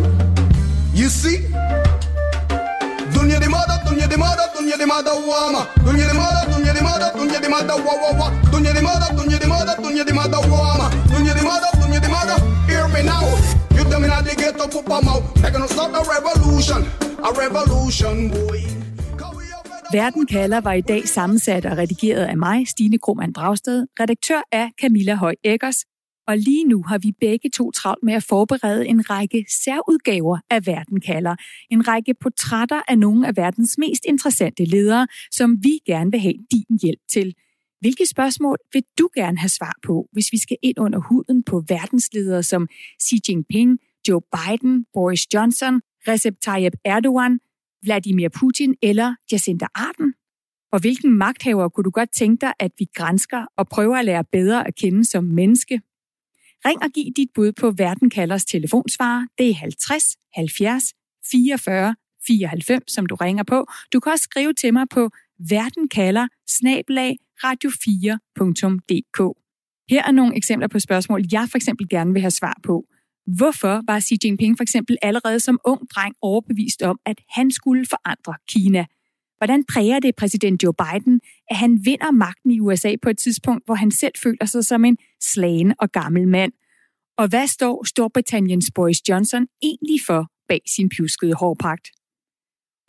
[0.96, 1.40] You see
[3.16, 6.82] دنيا دي ماذا دنيا دي ماذا دنيا دي ماذا واما دنيا دي ماذا دنيا دي
[6.82, 10.14] ماذا دنيا دي ماذا وا وا وا دنيا دي ماذا دنيا دي ماذا دنيا دي
[10.14, 12.36] ماذا واما دنيا دي ماذا دنيا دي ماذا
[12.70, 13.26] Hear me now
[13.76, 16.80] You them in the ghetto put them out They're gonna start a revolution
[17.28, 18.60] A revolution boy
[19.94, 24.70] Verden kalder var i dag sammensat og redigeret af mig, Stine Krohmann Dragsted, redaktør af
[24.82, 25.78] Camilla Høj Eggers,
[26.29, 30.67] og lige nu har vi begge to travlt med at forberede en række særudgaver af
[30.67, 31.37] Verden kalder.
[31.71, 36.35] En række portrætter af nogle af verdens mest interessante ledere, som vi gerne vil have
[36.53, 37.35] din hjælp til.
[37.81, 41.65] Hvilke spørgsmål vil du gerne have svar på, hvis vi skal ind under huden på
[41.69, 42.69] verdensledere som
[43.03, 47.41] Xi Jinping, Joe Biden, Boris Johnson, Recep Tayyip Erdogan,
[47.83, 50.13] Vladimir Putin eller Jacinda Ardern?
[50.73, 54.25] Og hvilken magthaver kunne du godt tænke dig, at vi grænsker og prøver at lære
[54.33, 55.81] bedre at kende som menneske?
[56.67, 59.27] Ring og giv dit bud på Verden kalders telefonsvarer.
[59.39, 60.05] Det er 50
[60.35, 60.85] 70
[61.31, 61.95] 44
[62.27, 63.67] 94, som du ringer på.
[63.93, 66.27] Du kan også skrive til mig på verdenkalder
[67.45, 69.21] radio4.dk.
[69.91, 72.85] Her er nogle eksempler på spørgsmål, jeg for eksempel gerne vil have svar på.
[73.37, 77.87] Hvorfor var Xi Jinping for eksempel allerede som ung dreng overbevist om, at han skulle
[77.87, 78.87] forandre Kina?
[79.39, 81.21] Hvordan præger det præsident Joe Biden,
[81.51, 84.85] at han vinder magten i USA på et tidspunkt, hvor han selv føler sig som
[84.85, 86.53] en slagen og gammel mand?
[87.19, 91.89] Og hvad står Storbritanniens Boris Johnson egentlig for bag sin pjuskede hårpragt?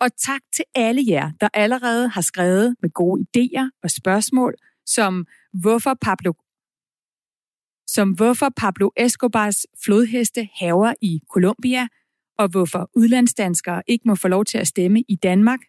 [0.01, 4.53] Og tak til alle jer, der allerede har skrevet med gode idéer og spørgsmål,
[4.85, 6.33] som hvorfor Pablo
[7.89, 11.87] som hvorfor Pablo Escobars flodheste haver i Colombia,
[12.37, 15.59] og hvorfor udlandsdanskere ikke må få lov til at stemme i Danmark,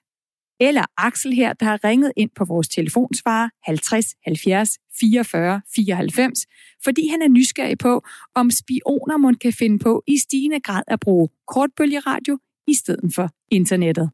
[0.61, 6.46] eller Axel her, der har ringet ind på vores telefonsvarer 50 70 44 94,
[6.84, 7.92] fordi han er nysgerrig på,
[8.40, 12.34] om spioner man kan finde på i stigende grad at bruge kortbølgeradio
[12.72, 13.26] i stedet for
[13.58, 14.06] internettet.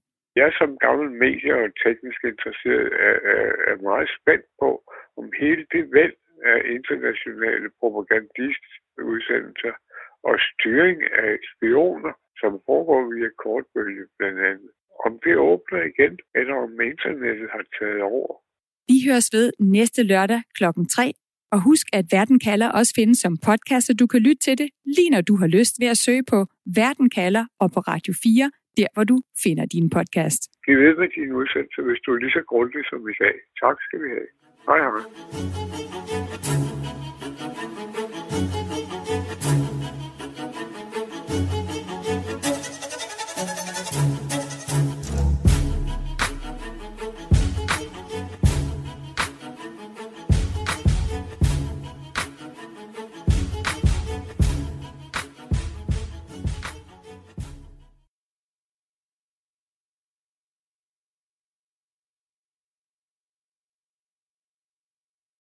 [0.43, 4.71] Jeg som gammel medie- og teknisk interesseret er, er, er meget spændt på,
[5.19, 6.17] om hele det væld
[6.53, 9.75] af internationale propagandistudsendelser
[10.29, 14.71] og styring af spioner, som foregår via kortbølge blandt andet,
[15.07, 18.33] om det åbner igen, eller om internettet har taget over.
[18.91, 21.13] Vi høres ved næste lørdag klokken 3.
[21.53, 24.69] Og husk, at Verden kalder også findes som podcast, så du kan lytte til det
[24.97, 26.47] lige når du har lyst ved at søge på
[26.81, 30.41] Verden kalder og på Radio 4, der hvor du finder din podcast.
[30.67, 33.37] Giv ved med din udsendelse, hvis du er lige så grundig som i dag.
[33.63, 34.29] Tak skal vi have.
[34.69, 36.66] Hej hej.